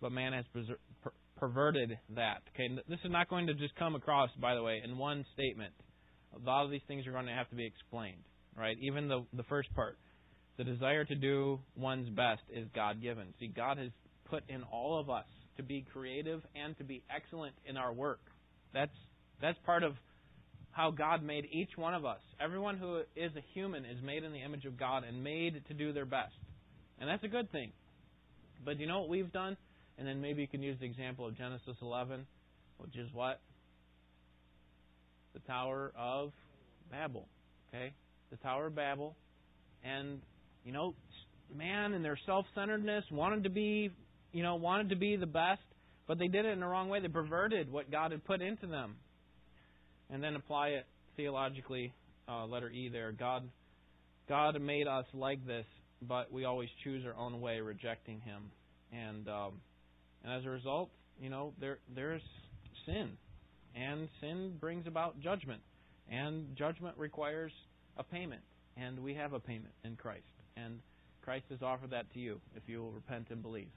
[0.00, 0.44] but man has
[1.44, 2.40] perverted that.
[2.54, 5.74] Okay, this is not going to just come across, by the way, in one statement.
[6.34, 8.22] A lot of these things are going to have to be explained,
[8.56, 8.78] right?
[8.80, 9.98] Even the the first part,
[10.56, 13.26] the desire to do one's best is God given.
[13.38, 13.90] See, God has
[14.24, 15.26] put in all of us
[15.58, 18.20] to be creative and to be excellent in our work.
[18.72, 18.96] That's
[19.42, 19.96] that's part of
[20.70, 22.20] how God made each one of us.
[22.40, 25.74] Everyone who is a human is made in the image of God and made to
[25.74, 26.32] do their best.
[26.98, 27.72] And that's a good thing.
[28.64, 29.58] But you know what we've done?
[29.98, 32.26] And then maybe you can use the example of Genesis 11,
[32.78, 33.40] which is what?
[35.34, 36.32] The Tower of
[36.90, 37.28] Babel.
[37.68, 37.92] Okay?
[38.30, 39.14] The Tower of Babel.
[39.84, 40.20] And,
[40.64, 40.94] you know,
[41.54, 43.90] man in their self centeredness wanted to be,
[44.32, 45.62] you know, wanted to be the best,
[46.06, 47.00] but they did it in the wrong way.
[47.00, 48.96] They perverted what God had put into them
[50.10, 51.92] and then apply it theologically.
[52.26, 53.12] Uh, letter E there.
[53.12, 53.42] God,
[54.30, 55.66] God made us like this,
[56.00, 58.44] but we always choose our own way, rejecting Him,
[58.90, 59.52] and um,
[60.24, 62.22] and as a result, you know, there there's
[62.86, 63.10] sin,
[63.74, 65.60] and sin brings about judgment,
[66.10, 67.52] and judgment requires
[67.96, 68.42] a payment,
[68.76, 70.24] and we have a payment in Christ,
[70.56, 70.80] and
[71.22, 73.70] Christ has offered that to you if you will repent and believe.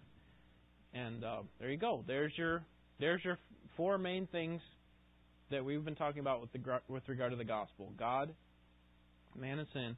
[0.94, 2.04] And uh, there you go.
[2.08, 2.64] There's your
[3.00, 3.38] there's your
[3.76, 4.62] four main things
[5.52, 8.34] that we've been talking about with, the, with regard to the gospel God,
[9.36, 9.96] man and sin,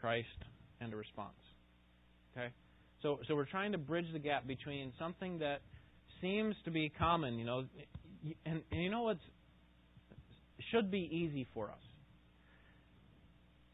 [0.00, 0.28] Christ,
[0.80, 1.32] and a response.
[2.36, 2.48] Okay?
[3.02, 5.60] So, so we're trying to bridge the gap between something that
[6.20, 7.64] seems to be common, you know,
[8.46, 9.18] and, and you know what
[10.70, 11.76] should be easy for us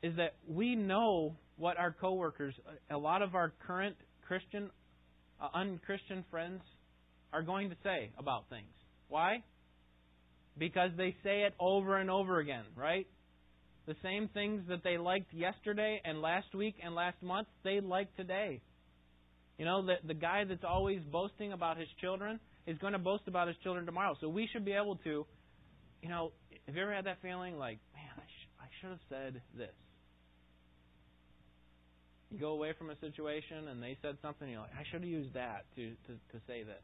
[0.02, 2.54] is that we know what our coworkers,
[2.90, 4.70] a lot of our current Christian,
[5.40, 6.62] uh, unchristian friends,
[7.32, 8.72] are going to say about things.
[9.08, 9.42] Why?
[10.60, 13.06] because they say it over and over again, right?
[13.86, 18.14] The same things that they liked yesterday and last week and last month, they like
[18.16, 18.60] today.
[19.60, 23.24] You know, the, the guy that's always boasting about his children is going to boast
[23.26, 24.16] about his children tomorrow.
[24.18, 25.26] So we should be able to,
[26.00, 26.32] you know,
[26.64, 29.76] have you ever had that feeling like, man, I, sh- I should have said this?
[32.30, 35.10] You go away from a situation and they said something, you're like, I should have
[35.10, 36.80] used that to, to, to say this.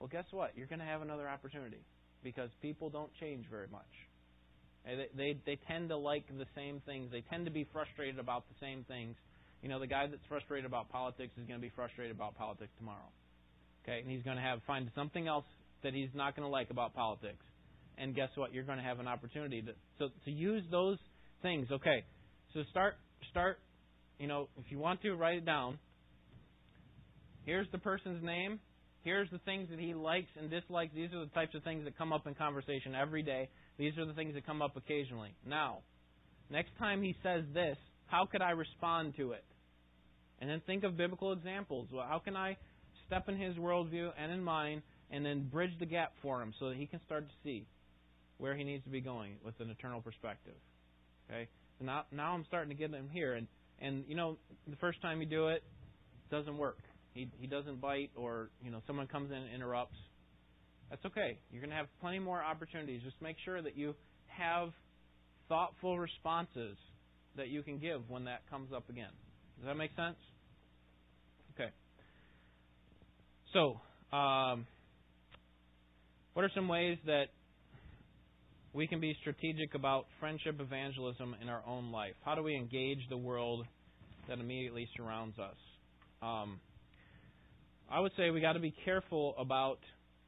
[0.00, 0.56] Well, guess what?
[0.56, 1.84] You're going to have another opportunity
[2.24, 3.94] because people don't change very much.
[4.84, 7.12] They, they they tend to like the same things.
[7.12, 9.14] They tend to be frustrated about the same things.
[9.64, 12.70] You know, the guy that's frustrated about politics is going to be frustrated about politics
[12.76, 13.08] tomorrow.
[13.82, 15.46] Okay, and he's going to have find something else
[15.82, 17.42] that he's not going to like about politics.
[17.96, 18.52] And guess what?
[18.52, 20.98] You're going to have an opportunity to so to use those
[21.40, 21.68] things.
[21.72, 22.04] Okay,
[22.52, 22.96] so start
[23.30, 23.58] start.
[24.18, 25.78] You know, if you want to write it down.
[27.46, 28.60] Here's the person's name.
[29.02, 30.92] Here's the things that he likes and dislikes.
[30.94, 33.48] These are the types of things that come up in conversation every day.
[33.78, 35.34] These are the things that come up occasionally.
[35.46, 35.78] Now,
[36.50, 39.44] next time he says this, how could I respond to it?
[40.44, 41.88] And then think of biblical examples.
[41.90, 42.58] Well, how can I
[43.06, 46.68] step in his worldview and in mine and then bridge the gap for him so
[46.68, 47.66] that he can start to see
[48.36, 50.52] where he needs to be going with an eternal perspective?
[51.30, 51.48] Okay?
[51.78, 53.34] So now, now I'm starting to get him here.
[53.34, 53.46] And,
[53.80, 54.36] and, you know,
[54.68, 55.62] the first time you do it,
[56.26, 56.76] it doesn't work
[57.14, 59.96] he he doesn't bite or you know someone comes in and interrupts,
[60.90, 61.38] that's okay.
[61.50, 63.00] You're going to have plenty more opportunities.
[63.02, 63.94] Just make sure that you
[64.26, 64.70] have
[65.48, 66.76] thoughtful responses
[67.36, 69.10] that you can give when that comes up again.
[69.58, 70.16] Does that make sense?
[71.54, 71.70] Okay.
[73.54, 73.80] So,
[74.12, 74.66] um,
[76.32, 77.26] what are some ways that
[78.72, 82.14] we can be strategic about friendship evangelism in our own life?
[82.24, 83.64] How do we engage the world
[84.28, 85.54] that immediately surrounds us?
[86.20, 86.58] Um,
[87.88, 89.78] I would say we got to be careful about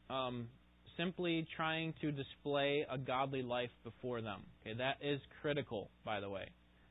[0.08, 0.46] um,
[0.96, 4.42] simply trying to display a godly life before them.
[4.62, 6.46] Okay, that is critical, by the way,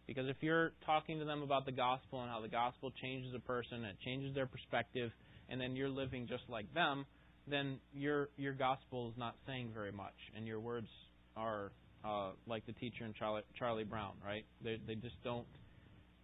[0.06, 3.40] because if you're talking to them about the gospel and how the gospel changes a
[3.40, 5.12] person it changes their perspective,
[5.50, 7.06] and then you're living just like them,
[7.48, 10.88] then your your gospel is not saying very much, and your words
[11.36, 11.72] are
[12.04, 14.46] uh, like the teacher in Charlie, Charlie Brown, right?
[14.64, 15.48] They they just don't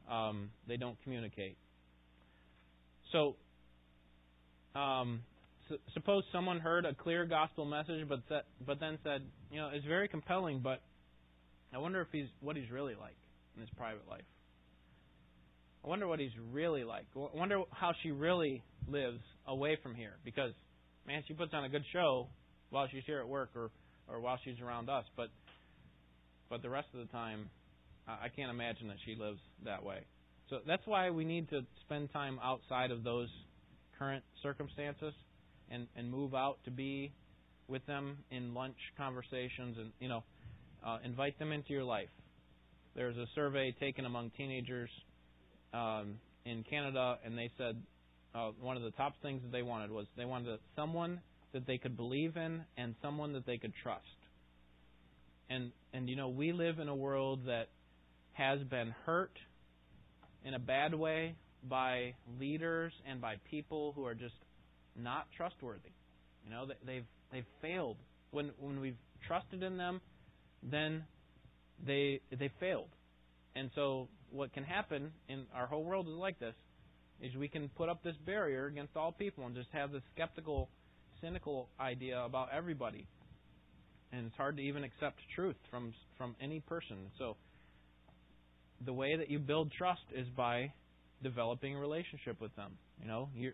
[0.09, 1.57] um, they don't communicate.
[3.11, 3.35] So
[4.75, 5.21] um,
[5.93, 9.85] suppose someone heard a clear gospel message, but that, but then said, you know, it's
[9.85, 10.81] very compelling, but
[11.73, 13.15] I wonder if he's what he's really like
[13.55, 14.23] in his private life.
[15.83, 17.05] I wonder what he's really like.
[17.15, 20.53] I wonder how she really lives away from here, because
[21.07, 22.27] man, she puts on a good show
[22.69, 23.71] while she's here at work or
[24.07, 25.29] or while she's around us, but
[26.49, 27.49] but the rest of the time,
[28.07, 29.99] I can't imagine that she lives that way.
[30.49, 33.29] So that's why we need to spend time outside of those
[33.97, 35.13] current circumstances
[35.69, 37.13] and, and move out to be
[37.69, 40.23] with them in lunch conversations and, you know,
[40.85, 42.09] uh, invite them into your life.
[42.95, 44.89] There's a survey taken among teenagers
[45.73, 46.15] um,
[46.45, 47.81] in Canada, and they said
[48.33, 51.21] uh, one of the top things that they wanted was they wanted someone
[51.53, 54.05] that they could believe in and someone that they could trust.
[55.49, 57.69] And and you know we live in a world that
[58.33, 59.37] has been hurt
[60.45, 61.35] in a bad way
[61.67, 64.35] by leaders and by people who are just
[64.95, 65.91] not trustworthy.
[66.45, 67.97] You know they've they've failed
[68.31, 68.97] when when we've
[69.27, 70.01] trusted in them,
[70.63, 71.03] then
[71.85, 72.89] they they failed.
[73.55, 76.55] And so what can happen in our whole world is like this
[77.21, 80.69] is we can put up this barrier against all people and just have this skeptical,
[81.21, 83.05] cynical idea about everybody.
[84.11, 86.97] And it's hard to even accept truth from from any person.
[87.17, 87.37] So
[88.83, 90.73] the way that you build trust is by
[91.23, 92.73] developing a relationship with them.
[93.01, 93.53] You know, you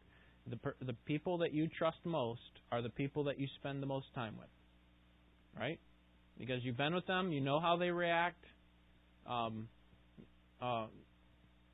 [0.49, 4.07] the the people that you trust most are the people that you spend the most
[4.15, 4.49] time with.
[5.59, 5.79] Right?
[6.39, 8.43] Because you've been with them, you know how they react.
[9.29, 9.67] Um,
[10.61, 10.87] uh,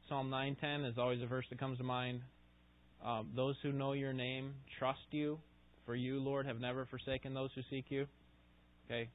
[0.10, 2.22] Psalm 9:10 is always a verse that comes to mind.
[3.04, 5.40] Um, those who know your name trust you,
[5.86, 8.08] for you, Lord, have never forsaken those who seek you.
[8.86, 9.10] Okay,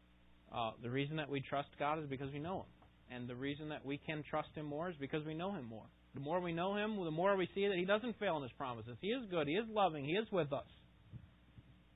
[0.55, 3.69] uh, the reason that we trust God is because we know Him, and the reason
[3.69, 5.87] that we can trust Him more is because we know Him more.
[6.15, 8.53] The more we know Him, the more we see that He doesn't fail in His
[8.53, 8.97] promises.
[9.01, 9.47] He is good.
[9.47, 10.05] He is loving.
[10.05, 10.67] He is with us,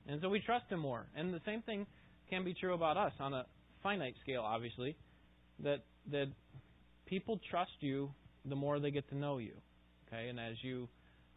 [0.07, 1.07] and so we trust Him more.
[1.15, 1.87] And the same thing
[2.29, 3.45] can be true about us on a
[3.81, 4.95] finite scale, obviously.
[5.63, 6.27] That that
[7.13, 8.09] people trust you
[8.45, 9.53] the more they get to know you.
[10.07, 10.87] Okay, and as you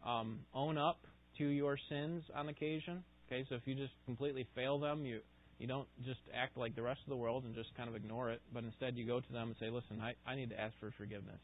[0.03, 0.97] um, own up
[1.37, 5.19] to your sins on occasion, okay, so if you just completely fail them, you
[5.59, 8.31] you don't just act like the rest of the world and just kind of ignore
[8.31, 10.73] it, but instead you go to them and say, "Listen, I, I need to ask
[10.79, 11.39] for forgiveness."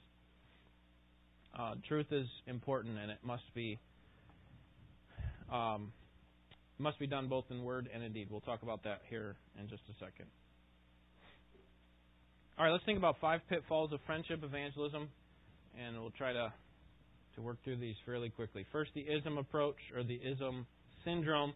[1.58, 3.80] Uh, truth is important, and it must be
[5.52, 5.92] um,
[6.80, 8.30] must be done both in word and in deed.
[8.32, 10.26] We'll talk about that here in just a second.
[12.58, 15.10] All right, let's think about five pitfalls of friendship evangelism
[15.80, 16.54] and we'll try to
[17.36, 18.64] to work through these fairly quickly.
[18.72, 20.68] First, the ism approach or the ism
[21.04, 21.54] syndrome,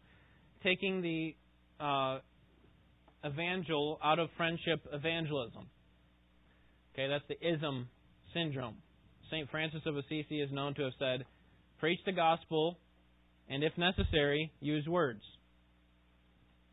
[0.63, 1.35] taking the
[1.79, 2.17] uh,
[3.23, 5.67] evangel out of friendship evangelism.
[6.93, 7.87] Okay, that's the ism
[8.33, 8.77] syndrome.
[9.29, 9.47] St.
[9.51, 11.25] Francis of Assisi is known to have said,
[11.79, 12.79] Preach the gospel,
[13.47, 15.21] and if necessary, use words.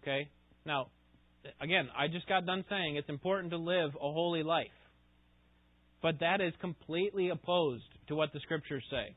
[0.03, 0.31] Okay?
[0.65, 0.87] Now,
[1.61, 4.67] again, I just got done saying it's important to live a holy life.
[6.03, 9.15] But that is completely opposed to what the scriptures say.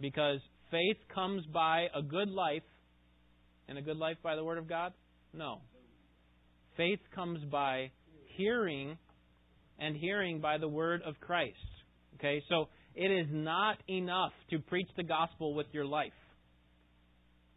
[0.00, 0.40] Because
[0.70, 2.62] faith comes by a good life,
[3.68, 4.92] and a good life by the Word of God?
[5.32, 5.60] No.
[6.76, 7.90] Faith comes by
[8.36, 8.96] hearing,
[9.78, 11.56] and hearing by the Word of Christ.
[12.16, 16.12] Okay, so it is not enough to preach the gospel with your life.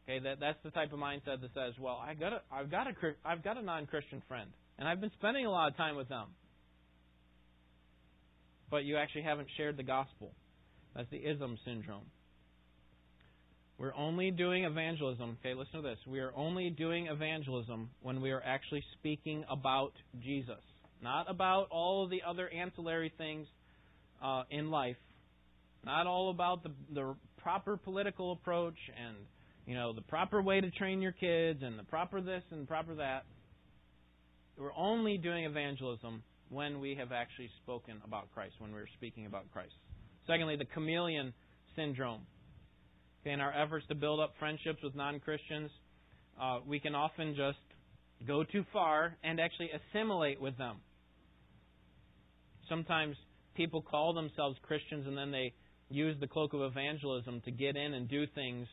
[0.03, 2.87] Okay, that that's the type of mindset that says, "Well, I got a, I've got
[2.87, 2.93] a,
[3.25, 6.27] I've got a non-Christian friend, and I've been spending a lot of time with them
[8.73, 10.31] but you actually haven't shared the gospel.
[10.95, 12.05] That's the ism syndrome.
[13.77, 15.37] We're only doing evangelism.
[15.39, 15.99] Okay, listen to this.
[16.07, 19.91] We are only doing evangelism when we are actually speaking about
[20.23, 20.63] Jesus,
[21.03, 23.45] not about all of the other ancillary things
[24.23, 24.97] uh, in life,
[25.85, 29.17] not all about the, the proper political approach and
[29.65, 32.95] you know the proper way to train your kids and the proper this and proper
[32.95, 33.25] that.
[34.57, 39.51] We're only doing evangelism when we have actually spoken about Christ, when we're speaking about
[39.51, 39.73] Christ.
[40.27, 41.33] Secondly, the chameleon
[41.75, 42.21] syndrome.
[43.21, 45.71] Okay, in our efforts to build up friendships with non Christians,
[46.39, 47.57] uh, we can often just
[48.27, 50.77] go too far and actually assimilate with them.
[52.69, 53.15] Sometimes
[53.55, 55.53] people call themselves Christians and then they
[55.89, 58.67] use the cloak of evangelism to get in and do things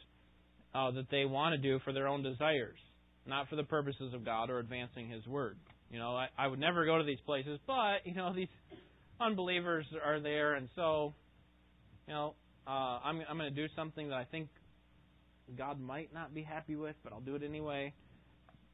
[0.75, 2.79] uh, that they want to do for their own desires,
[3.27, 5.57] not for the purposes of God or advancing His Word.
[5.91, 8.49] You know, I, I would never go to these places, but you know these
[9.21, 11.14] unbelievers are there, and so
[12.07, 12.35] you know
[12.66, 14.49] uh, I'm I'm going to do something that I think
[15.59, 17.93] God might not be happy with, but I'll do it anyway,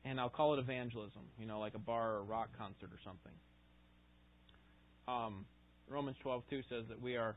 [0.04, 1.22] and I'll call it evangelism.
[1.38, 3.32] You know, like a bar or a rock concert or something.
[5.08, 5.46] Um,
[5.88, 7.36] Romans 12:2 says that we are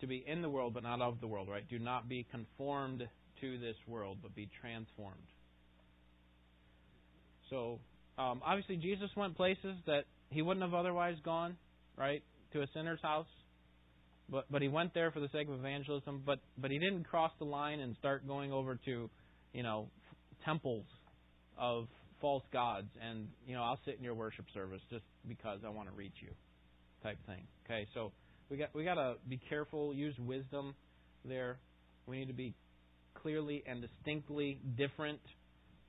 [0.00, 1.48] to be in the world, but not of the world.
[1.48, 1.68] Right?
[1.68, 3.08] Do not be conformed
[3.40, 5.16] to this world, but be transformed.
[7.50, 7.78] So
[8.18, 11.56] um, obviously, Jesus went places that he wouldn't have otherwise gone,
[11.96, 12.22] right?
[12.52, 13.26] To a sinner's house.
[14.28, 16.22] But but he went there for the sake of evangelism.
[16.26, 19.10] But but he didn't cross the line and start going over to,
[19.52, 19.88] you know,
[20.44, 20.86] temples
[21.58, 21.86] of
[22.20, 25.88] false gods and you know I'll sit in your worship service just because I want
[25.88, 26.30] to reach you,
[27.02, 27.42] type thing.
[27.64, 28.12] Okay, so
[28.50, 30.74] we got we got to be careful, use wisdom
[31.24, 31.58] there.
[32.06, 32.54] We need to be
[33.22, 35.20] clearly and distinctly different,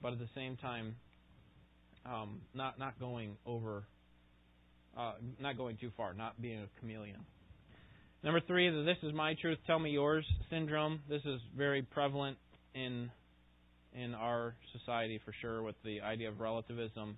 [0.01, 0.95] but at the same time
[2.05, 3.83] um, not not going over
[4.97, 7.25] uh, not going too far, not being a chameleon.
[8.23, 11.01] Number three, the "This is my truth, tell me yours" syndrome.
[11.09, 12.37] This is very prevalent
[12.73, 13.11] in
[13.93, 17.17] in our society for sure, with the idea of relativism.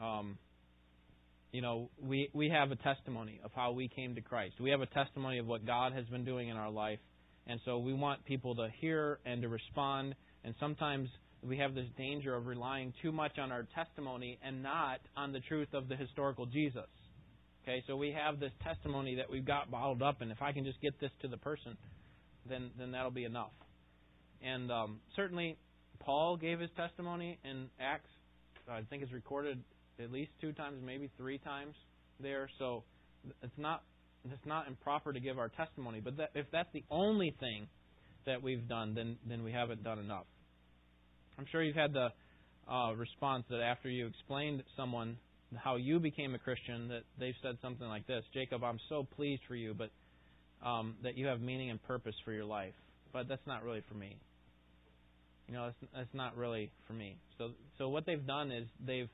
[0.00, 0.38] Um,
[1.52, 4.54] you know, we we have a testimony of how we came to Christ.
[4.60, 6.98] We have a testimony of what God has been doing in our life,
[7.48, 10.14] and so we want people to hear and to respond.
[10.44, 11.08] And sometimes
[11.42, 15.40] we have this danger of relying too much on our testimony and not on the
[15.40, 16.86] truth of the historical Jesus.
[17.62, 20.64] Okay, so we have this testimony that we've got bottled up, and if I can
[20.64, 21.76] just get this to the person,
[22.48, 23.52] then then that'll be enough.
[24.42, 25.58] And um, certainly,
[26.00, 28.10] Paul gave his testimony in Acts.
[28.70, 29.62] I think it's recorded
[30.02, 31.74] at least two times, maybe three times
[32.20, 32.48] there.
[32.58, 32.84] So
[33.42, 33.82] it's not
[34.32, 36.00] it's not improper to give our testimony.
[36.00, 37.68] But that, if that's the only thing
[38.26, 40.26] that we've done, then then we haven't done enough.
[41.38, 42.08] I'm sure you've had the
[42.70, 45.16] uh, response that after you explained someone
[45.56, 49.42] how you became a Christian, that they've said something like this: "Jacob, I'm so pleased
[49.48, 49.90] for you, but
[50.66, 52.74] um, that you have meaning and purpose for your life."
[53.12, 54.16] But that's not really for me.
[55.46, 57.16] You know, that's, that's not really for me.
[57.38, 59.08] So, so what they've done is they've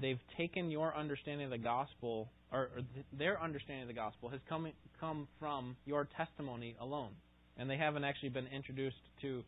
[0.00, 2.82] they've taken your understanding of the gospel, or, or
[3.12, 7.10] their understanding of the gospel has come come from your testimony alone,
[7.56, 9.42] and they haven't actually been introduced to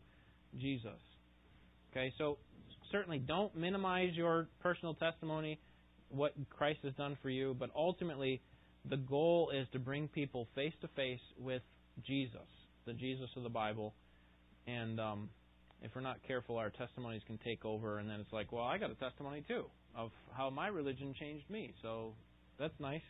[0.59, 0.99] Jesus.
[1.91, 2.37] Okay, so
[2.91, 5.59] certainly don't minimize your personal testimony,
[6.09, 8.41] what Christ has done for you, but ultimately
[8.89, 11.61] the goal is to bring people face to face with
[12.05, 12.47] Jesus,
[12.85, 13.93] the Jesus of the Bible,
[14.67, 15.29] and um,
[15.81, 18.77] if we're not careful, our testimonies can take over, and then it's like, well, I
[18.77, 19.65] got a testimony too
[19.95, 22.13] of how my religion changed me, so
[22.59, 23.01] that's nice.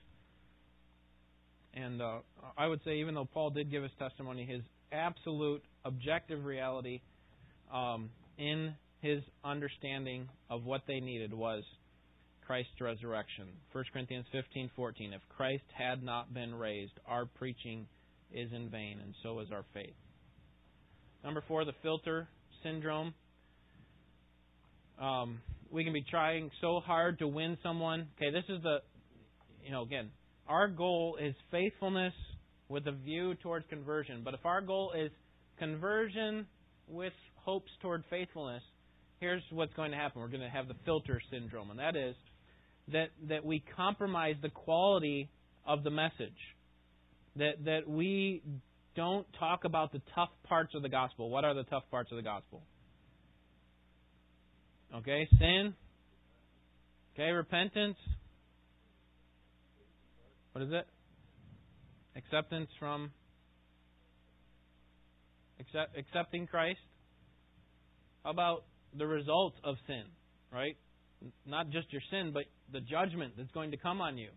[1.73, 2.19] And uh,
[2.57, 4.61] I would say, even though Paul did give his testimony, his
[4.91, 7.01] absolute objective reality
[7.73, 11.63] um, in his understanding of what they needed was
[12.47, 13.47] Christ's resurrection.
[13.71, 17.87] 1 Corinthians 15:14 If Christ had not been raised, our preaching
[18.33, 19.95] is in vain and so is our faith.
[21.23, 22.27] Number 4, the filter
[22.63, 23.13] syndrome.
[24.99, 28.07] Um, we can be trying so hard to win someone.
[28.17, 28.79] Okay, this is the
[29.63, 30.11] you know, again,
[30.47, 32.13] our goal is faithfulness
[32.69, 34.21] with a view towards conversion.
[34.23, 35.11] But if our goal is
[35.57, 36.45] conversion
[36.87, 38.61] with hopes toward faithfulness,
[39.19, 40.21] here's what's going to happen.
[40.21, 42.15] We're going to have the filter syndrome, and that is
[42.91, 45.29] that that we compromise the quality
[45.65, 46.37] of the message.
[47.37, 48.43] That that we
[48.95, 51.29] don't talk about the tough parts of the gospel.
[51.29, 52.61] What are the tough parts of the gospel?
[54.97, 55.73] Okay, sin.
[57.13, 57.97] Okay, repentance.
[60.53, 60.87] What is it?
[62.15, 63.11] Acceptance from
[65.59, 66.79] accept, accepting Christ.
[68.23, 68.63] How about
[68.97, 70.03] the result of sin,
[70.49, 70.77] right?
[71.45, 74.29] Not just your sin, but the judgment that's going to come on you.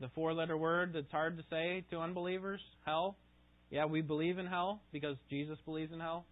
[0.00, 3.16] The four letter word that's hard to say to unbelievers hell.
[3.70, 6.26] Yeah, we believe in hell because Jesus believes in hell.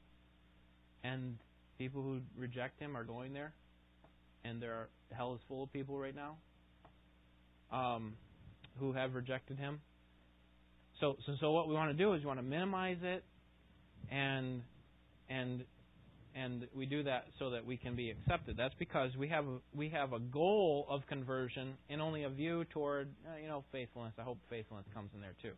[1.04, 1.36] And
[1.82, 3.52] people who reject him are going there.
[4.44, 6.36] And there are, hell is full of people right now
[7.72, 8.14] um,
[8.78, 9.80] who have rejected him.
[11.00, 13.24] So, so, so what we want to do is we want to minimize it,
[14.10, 14.62] and
[15.28, 15.64] and
[16.34, 18.56] and we do that so that we can be accepted.
[18.56, 23.08] That's because we have we have a goal of conversion and only a view toward
[23.26, 24.12] uh, you know faithfulness.
[24.18, 25.56] I hope faithfulness comes in there too.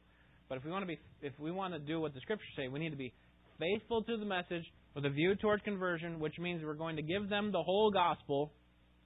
[0.49, 2.69] But if we want to be if we want to do what the scriptures say,
[2.69, 3.13] we need to be
[3.59, 4.65] faithful to the message
[4.95, 8.53] with a view toward conversion, which means we're going to give them the whole gospel,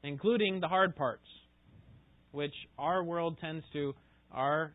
[0.02, 1.26] including the hard parts,
[2.32, 3.94] which our world tends to
[4.32, 4.74] our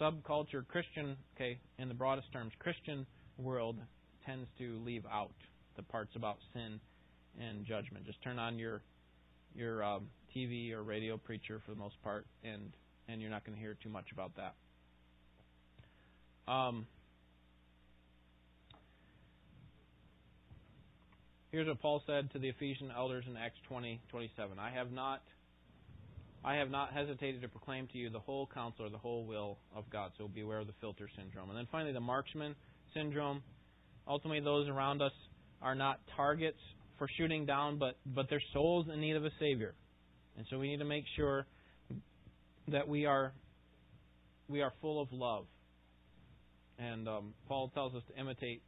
[0.00, 3.06] subculture Christian, okay, in the broadest terms, Christian
[3.38, 3.78] world
[4.26, 5.32] tends to leave out
[5.76, 6.80] the parts about sin
[7.40, 8.04] and judgment.
[8.04, 8.82] Just turn on your
[9.54, 12.72] your um, TV or radio preacher for the most part, and
[13.08, 14.54] and you're not going to hear too much about that.
[16.50, 16.86] Um,
[21.52, 24.58] here's what Paul said to the Ephesian elders in Acts 20, 27.
[24.58, 25.22] I have not
[26.44, 29.58] I have not hesitated to proclaim to you the whole counsel or the whole will
[29.76, 30.10] of God.
[30.18, 31.50] So beware of the filter syndrome.
[31.50, 32.56] And then finally, the marksman
[32.94, 33.44] syndrome.
[34.08, 35.12] Ultimately, those around us
[35.60, 36.58] are not targets
[36.98, 39.74] for shooting down, but, but they're souls in need of a Savior.
[40.36, 41.46] And so we need to make sure
[42.68, 43.32] that we are
[44.48, 45.44] we are full of love.
[46.78, 48.62] And um, Paul tells us to imitate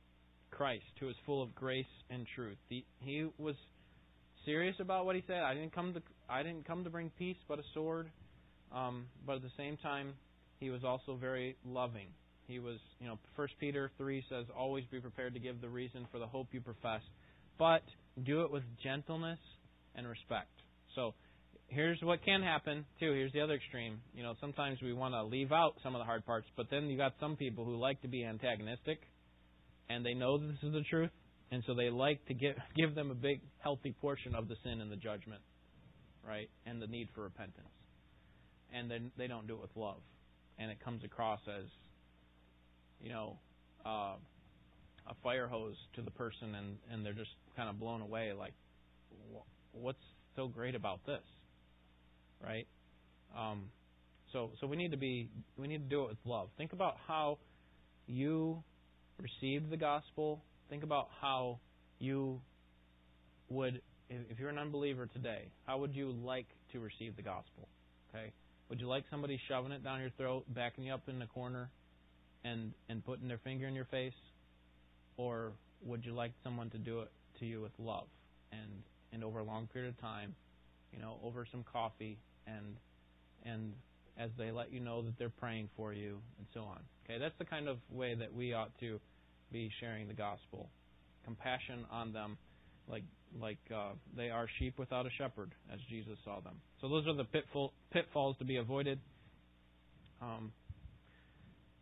[0.57, 2.57] Christ, who is full of grace and truth.
[2.69, 3.57] He, he was
[4.45, 5.39] serious about what he said.
[5.39, 8.11] I didn't come to I didn't come to bring peace, but a sword.
[8.73, 10.15] Um, but at the same time,
[10.59, 12.09] he was also very loving.
[12.47, 16.07] He was, you know, First Peter three says, "Always be prepared to give the reason
[16.11, 17.03] for the hope you profess,
[17.59, 17.83] but
[18.25, 19.39] do it with gentleness
[19.95, 20.51] and respect."
[20.95, 21.15] So,
[21.69, 23.13] here's what can happen too.
[23.13, 24.01] Here's the other extreme.
[24.15, 26.87] You know, sometimes we want to leave out some of the hard parts, but then
[26.87, 29.01] you got some people who like to be antagonistic,
[29.89, 31.11] and they know this is the truth,
[31.51, 34.81] and so they like to give give them a big healthy portion of the sin
[34.81, 35.43] and the judgment,
[36.27, 37.69] right, and the need for repentance,
[38.73, 40.01] and then they don't do it with love,
[40.59, 41.67] and it comes across as,
[43.01, 43.39] you know,
[43.85, 44.15] uh,
[45.09, 48.55] a fire hose to the person, and and they're just kind of blown away, like,
[49.73, 49.99] what's
[50.37, 51.23] so great about this?
[52.45, 52.67] right?
[53.37, 53.71] Um,
[54.33, 56.49] so so we need to be we need to do it with love.
[56.57, 57.39] Think about how
[58.07, 58.63] you
[59.21, 60.43] received the gospel.
[60.69, 61.59] Think about how
[61.99, 62.41] you
[63.49, 67.69] would if you're an unbeliever today, how would you like to receive the gospel?
[68.11, 68.33] Okay?
[68.69, 71.71] Would you like somebody shoving it down your throat, backing you up in the corner
[72.45, 74.13] and and putting their finger in your face?
[75.17, 75.53] Or
[75.85, 77.11] would you like someone to do it
[77.41, 78.07] to you with love
[78.53, 80.35] and and over a long period of time,
[80.93, 82.77] you know, over some coffee and
[83.45, 83.73] and
[84.19, 86.81] as they let you know that they're praying for you and so on.
[87.05, 89.01] Okay, that's the kind of way that we ought to
[89.53, 90.69] be sharing the gospel.
[91.25, 92.37] Compassion on them,
[92.89, 93.03] like
[93.41, 96.55] like uh, they are sheep without a shepherd, as Jesus saw them.
[96.81, 99.01] So those are the pitfall, pitfalls to be avoided.
[100.23, 100.53] Um,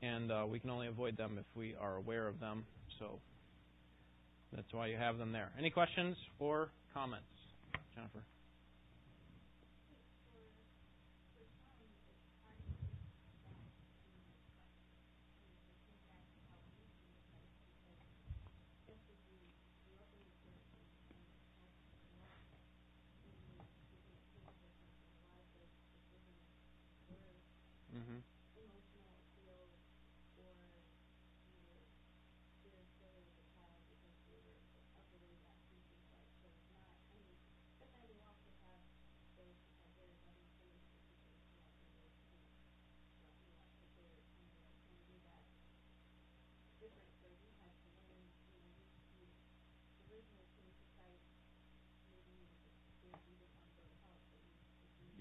[0.01, 2.65] and uh, we can only avoid them if we are aware of them.
[2.99, 3.19] So
[4.55, 5.51] that's why you have them there.
[5.59, 7.27] Any questions or comments,
[7.95, 8.25] Jennifer?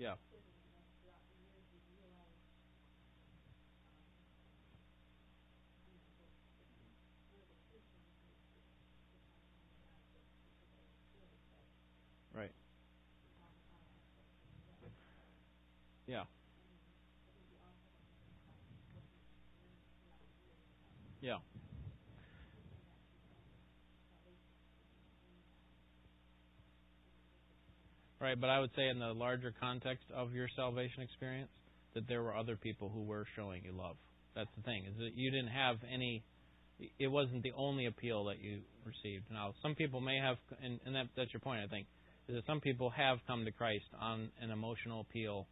[0.02, 0.16] Yeah.
[12.34, 12.49] Right.
[16.08, 16.24] Yeah.
[21.22, 21.38] Yeah.
[28.22, 31.49] Right, but I would say in the larger context of your salvation experience,
[31.95, 33.95] that there were other people who were showing you love.
[34.36, 36.24] That's the thing is that you didn't have any.
[36.99, 39.26] It wasn't the only appeal that you received.
[39.32, 41.61] Now, some people may have, and, and that, that's your point.
[41.63, 41.88] I think
[42.30, 45.47] is that some people have come to Christ on an emotional appeal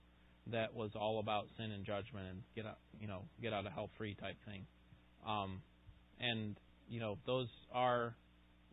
[0.51, 3.74] that was all about sin and judgment and get out, you know, get out of
[3.74, 4.65] hell free type thing.
[5.28, 5.61] Um,
[6.20, 6.55] and
[6.88, 8.15] you know, those are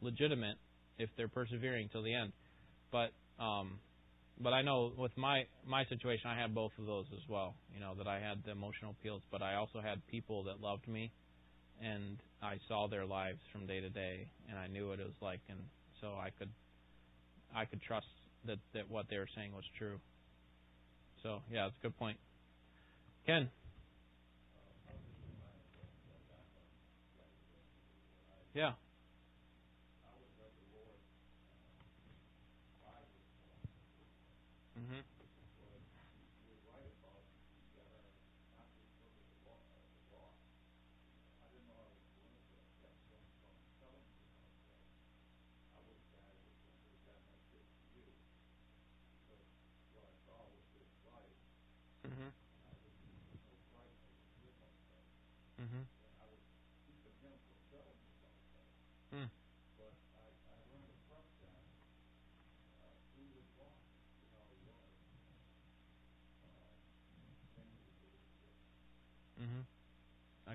[0.03, 0.57] legitimate
[0.99, 2.33] if they're persevering till the end.
[2.93, 3.11] But
[3.43, 3.81] um,
[4.41, 7.55] but I know with my my situation, I had both of those as well.
[7.75, 10.87] You know that I had the emotional appeals, but I also had people that loved
[10.89, 11.11] me,
[11.83, 15.21] and I saw their lives from day to day, and I knew what it was
[15.23, 15.59] like, and
[16.01, 16.51] so I could
[17.55, 18.07] I could trust
[18.47, 19.99] that that what they were saying was true.
[21.23, 22.19] So yeah, it's a good point.
[23.27, 23.49] Ken.
[28.55, 28.73] Yeah.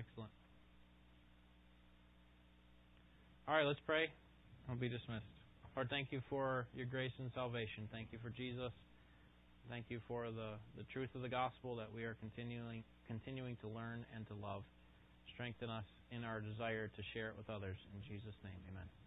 [0.02, 0.30] Excellent.
[3.46, 4.10] All right, let's pray.
[4.68, 5.26] I'll be dismissed.
[5.76, 7.88] Lord, thank you for your grace and salvation.
[7.90, 8.72] Thank you for Jesus.
[9.70, 13.68] Thank you for the, the truth of the gospel that we are continuing continuing to
[13.68, 14.62] learn and to love.
[15.34, 17.76] Strengthen us in our desire to share it with others.
[17.94, 19.01] In Jesus' name, amen.